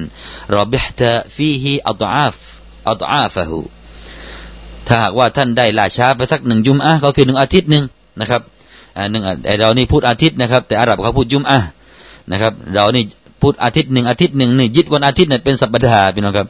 [0.56, 2.36] รบิฮตะฟีฮีอัตอาฟ
[2.88, 3.60] อัตอาฟะหู
[4.86, 7.84] ถ้าหากว่าท่านได้ลาช้าไปสักหนึ่งจุมอะก็คือหนึ่งอาทิตย์หนึ่ง
[8.20, 8.42] นะครับ
[9.10, 9.22] หนึ่ง
[9.60, 11.58] เรานี่พูดอาทิตย์นะครับ แต่อาหรับเขาพูดจุมอะ
[12.32, 13.04] นะครับ เรานี่
[13.42, 16.46] พูดอาทิตย์หนึ่งอาทิตย์หนึ่งนี่ยึดวันอาทิตย์เนี่ยเป็นสัปดาห์พี่น้องครับ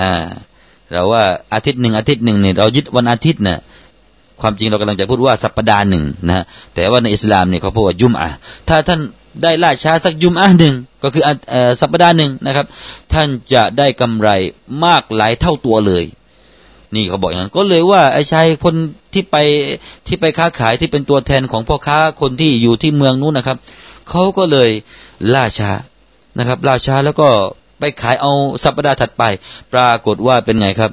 [0.00, 0.10] อ่า
[0.92, 1.22] เราว่า
[1.54, 3.58] อาทิตย์หนึ่งอาทิตย์หนึ่งเนี่ยเรายึดวันอาทิตย์เนี่ย
[4.42, 8.30] ความจริงเรากำลังจะพูดว่าสัปดาห์หนึ่งนะแต่ว่าในอิสลามเนี่ยเขาพูดว่ายุมอะ
[8.68, 9.00] ถ้าท่าน
[9.42, 11.22] ได้ล่าช้าสักยุมอะหนึ่งก็คือ
[11.80, 12.66] สัปดาห์หนึ่งนะครับ
[13.12, 14.28] ท่านจะได้กำไร
[14.84, 16.04] มากหลายเท่าตัวเลย
[16.94, 18.74] นี่เขาบอกอย่างนั้นก็เลยว่าไอ้ชายคน
[19.12, 19.36] ที่ไป
[20.06, 23.58] ที่ไปค้าขายที่เป็นตัวแทนของพ่อค้าคนที่อยู่ที่เมืองนู้นนะครับ
[24.10, 24.70] เขาก็เลย
[25.34, 25.72] ล่าช้า
[26.38, 27.28] นะครับราช้าแล้วก็
[27.78, 28.32] ไปขายเอา
[28.64, 29.22] สัปดาห์ถัดไป
[29.72, 30.90] ปรากฏว่าเป็นไงครับ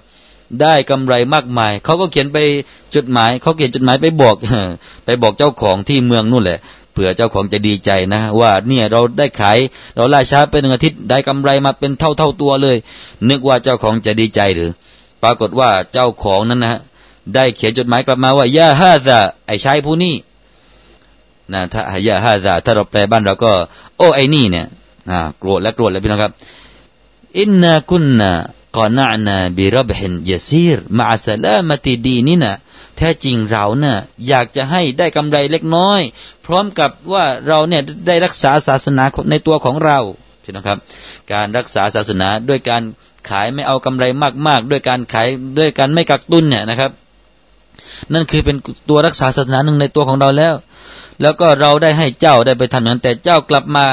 [0.62, 2.38] ได้กำไรมากมาย เขาก็เขียนไป
[2.95, 4.36] จดหมาย เขาเขียนจดหมายไปบอก
[5.05, 6.60] ไปบอกเจ้าของที่เมืองนู่นแหละ
[6.93, 9.57] เผื่อเจ้าของจะดีใจนะ ว่าเนี่ยเราได้ขาย
[9.95, 12.77] เราล่าช้าเป็นหนึ่งอาทิตย์ได้กำไรมาเป็นเท่าเท่าตัวเลย
[13.29, 14.71] นึกว่าเจ้าของจะดีใจหรือ
[15.23, 16.81] ปรากฏว่าเจ้าของนั้นนะ
[17.36, 20.15] ได้เขียนจดหมายกลับมาว่ายาฮาซาไอ้ชายผู้นี้
[21.53, 23.51] นะถ้ายาฮาซาถ้าเราแปลบ้านเราก็
[23.97, 24.65] โอ้ไอ้นี่เนี่ย
[25.10, 26.33] อ่าโกรธและโกรธแล้วพี่น้องครับ
[27.39, 28.31] อินนาคุนนา
[29.57, 32.55] บิรับหินยาซีรมาสลามติดีนี่นะ
[32.97, 36.01] แท้จริงเราเนี่ยอยากจะให้ได้กำไรเล็กน้อย
[36.45, 39.99] พร้อมกับว่าเราเนี่ยได้รักษาศาสนาในตัวของเรา
[40.43, 40.77] พี่น้องครับ
[41.33, 42.83] การรักษาศาสนาด้วยการ
[43.29, 44.05] ขายไม่เอากำไร
[44.47, 46.91] มากๆ ด้วยการขายด้วยการไม่กักตุนเนี่ยนะครับ
[48.13, 48.57] นั่นคือเป็น
[48.89, 50.53] ตัวรักษาศาสนาหนึ่งในตัวของเราแล้ว
[51.21, 53.85] แล้วก็เราได้ให้เจ้าได้ไปทำอย่างนั้นแต่เจ้ากลับมา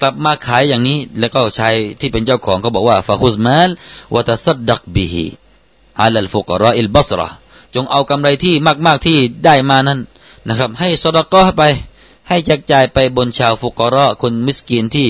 [0.00, 3.68] กลับมาขายอย่างนี้ แล้วก็ชายที่เป็นเจ้าของเขาบอกว่าฟาคุสมาล
[4.14, 7.28] وتصدق به على فقراء البصرة
[7.74, 8.54] จงเอากำไรที่
[8.86, 10.00] มาก ๆที่ได้มานั้น
[10.48, 11.62] นะครับ ให้ صدقة ไป
[12.28, 15.08] ให้แจกจ่ายไปบนชาวفقراء คน مسكين ที่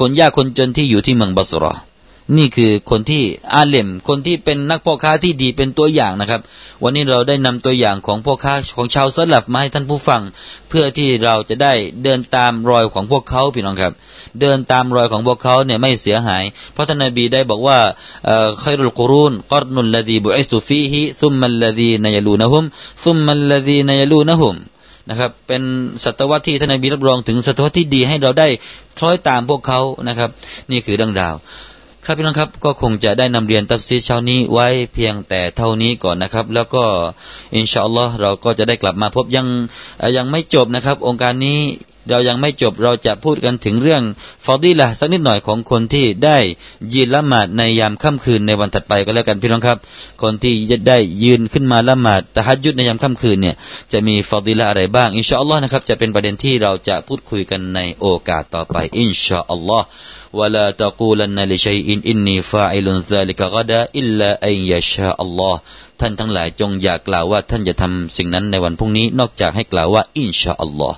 [0.00, 1.72] คนยากคนจนที่อยู่ที่เมืองบัสระ
[2.36, 3.22] นี่คือคนที่
[3.54, 6.40] عالم คนที่เป็นนักพ่อค้าที่ดีเป็นตัวอย่างนะครับ
[6.82, 10.22] วันนี้เราได้นำตัวอย่างของพ่อค้าของชาว سلف มาให้ท่านผู้ฟัง
[10.68, 11.72] เพื่อที่เราจะได้
[12.02, 13.92] เดินตามรอยของพวกเขาพี่น้องครับ
[14.40, 17.78] เดินตามรอยของพวกเขาเนี่ยไม่เสียหาย เพราะท่านนบีได้บอกว่า
[18.60, 22.64] خير القرون قرن الذي بعثت فيه ثم الذين يلونهم
[23.04, 24.54] ثم الذين يلونهم
[25.08, 25.62] นะครับเป็น
[26.04, 28.48] ศตวรรษที่ท่านนบีรับรองถึงศตวรรษที่ดีให้เราได้
[28.98, 30.30] คล้อยตามพวกเขานะครับ
[30.70, 31.34] นี่คือเรื่องราว
[32.06, 36.84] ครับพี่น้องครับก็คงจะได้นำเรียนตัฟซีรเช้านี้ไว้เพียงแต่เท่านี้ก่อนนะครับ แล้วก็
[37.56, 39.46] อินชาอัลลอฮ์เราก็จะได้กลับมาพบยัง
[40.16, 41.60] ยังไม่จบนะครับ องค์การนี้
[42.09, 44.03] เรายังไม่จบเราจะพูดกันถึงเรื่อง
[44.45, 46.37] ฟอดีละสักนิดหน่อยของคนที่ได้
[46.93, 49.77] ยืนละหมาดในยามค่ำคืนในวันถัดไปก็แล้วกันพี่น้องครับ
[50.21, 53.55] คนที่จะได้ยืนขึ้นมาละหมาดตะฮัดยุดในยามค่ำคืนเนี่ย
[53.91, 59.85] จะมีฟอดีละอะไรบ้างอินชาอัลลอฮ์นะครับจะเป็นประเด็นที่เราจะพูดคุยกันในโอกาสต่อไปอินชาอัลลอฮ์
[60.39, 65.55] ولا تقولن لشيء إني فاعل ذلك غدا إلا أن يشاء الله
[65.99, 70.97] ท่านทั้งหลายจงอย่ากล่าวว่าท่านจะทำสิ่งนั้นในวันพรุ่งนี้นอกจากให้กล่าวว่าอินชาอัลลอฮ์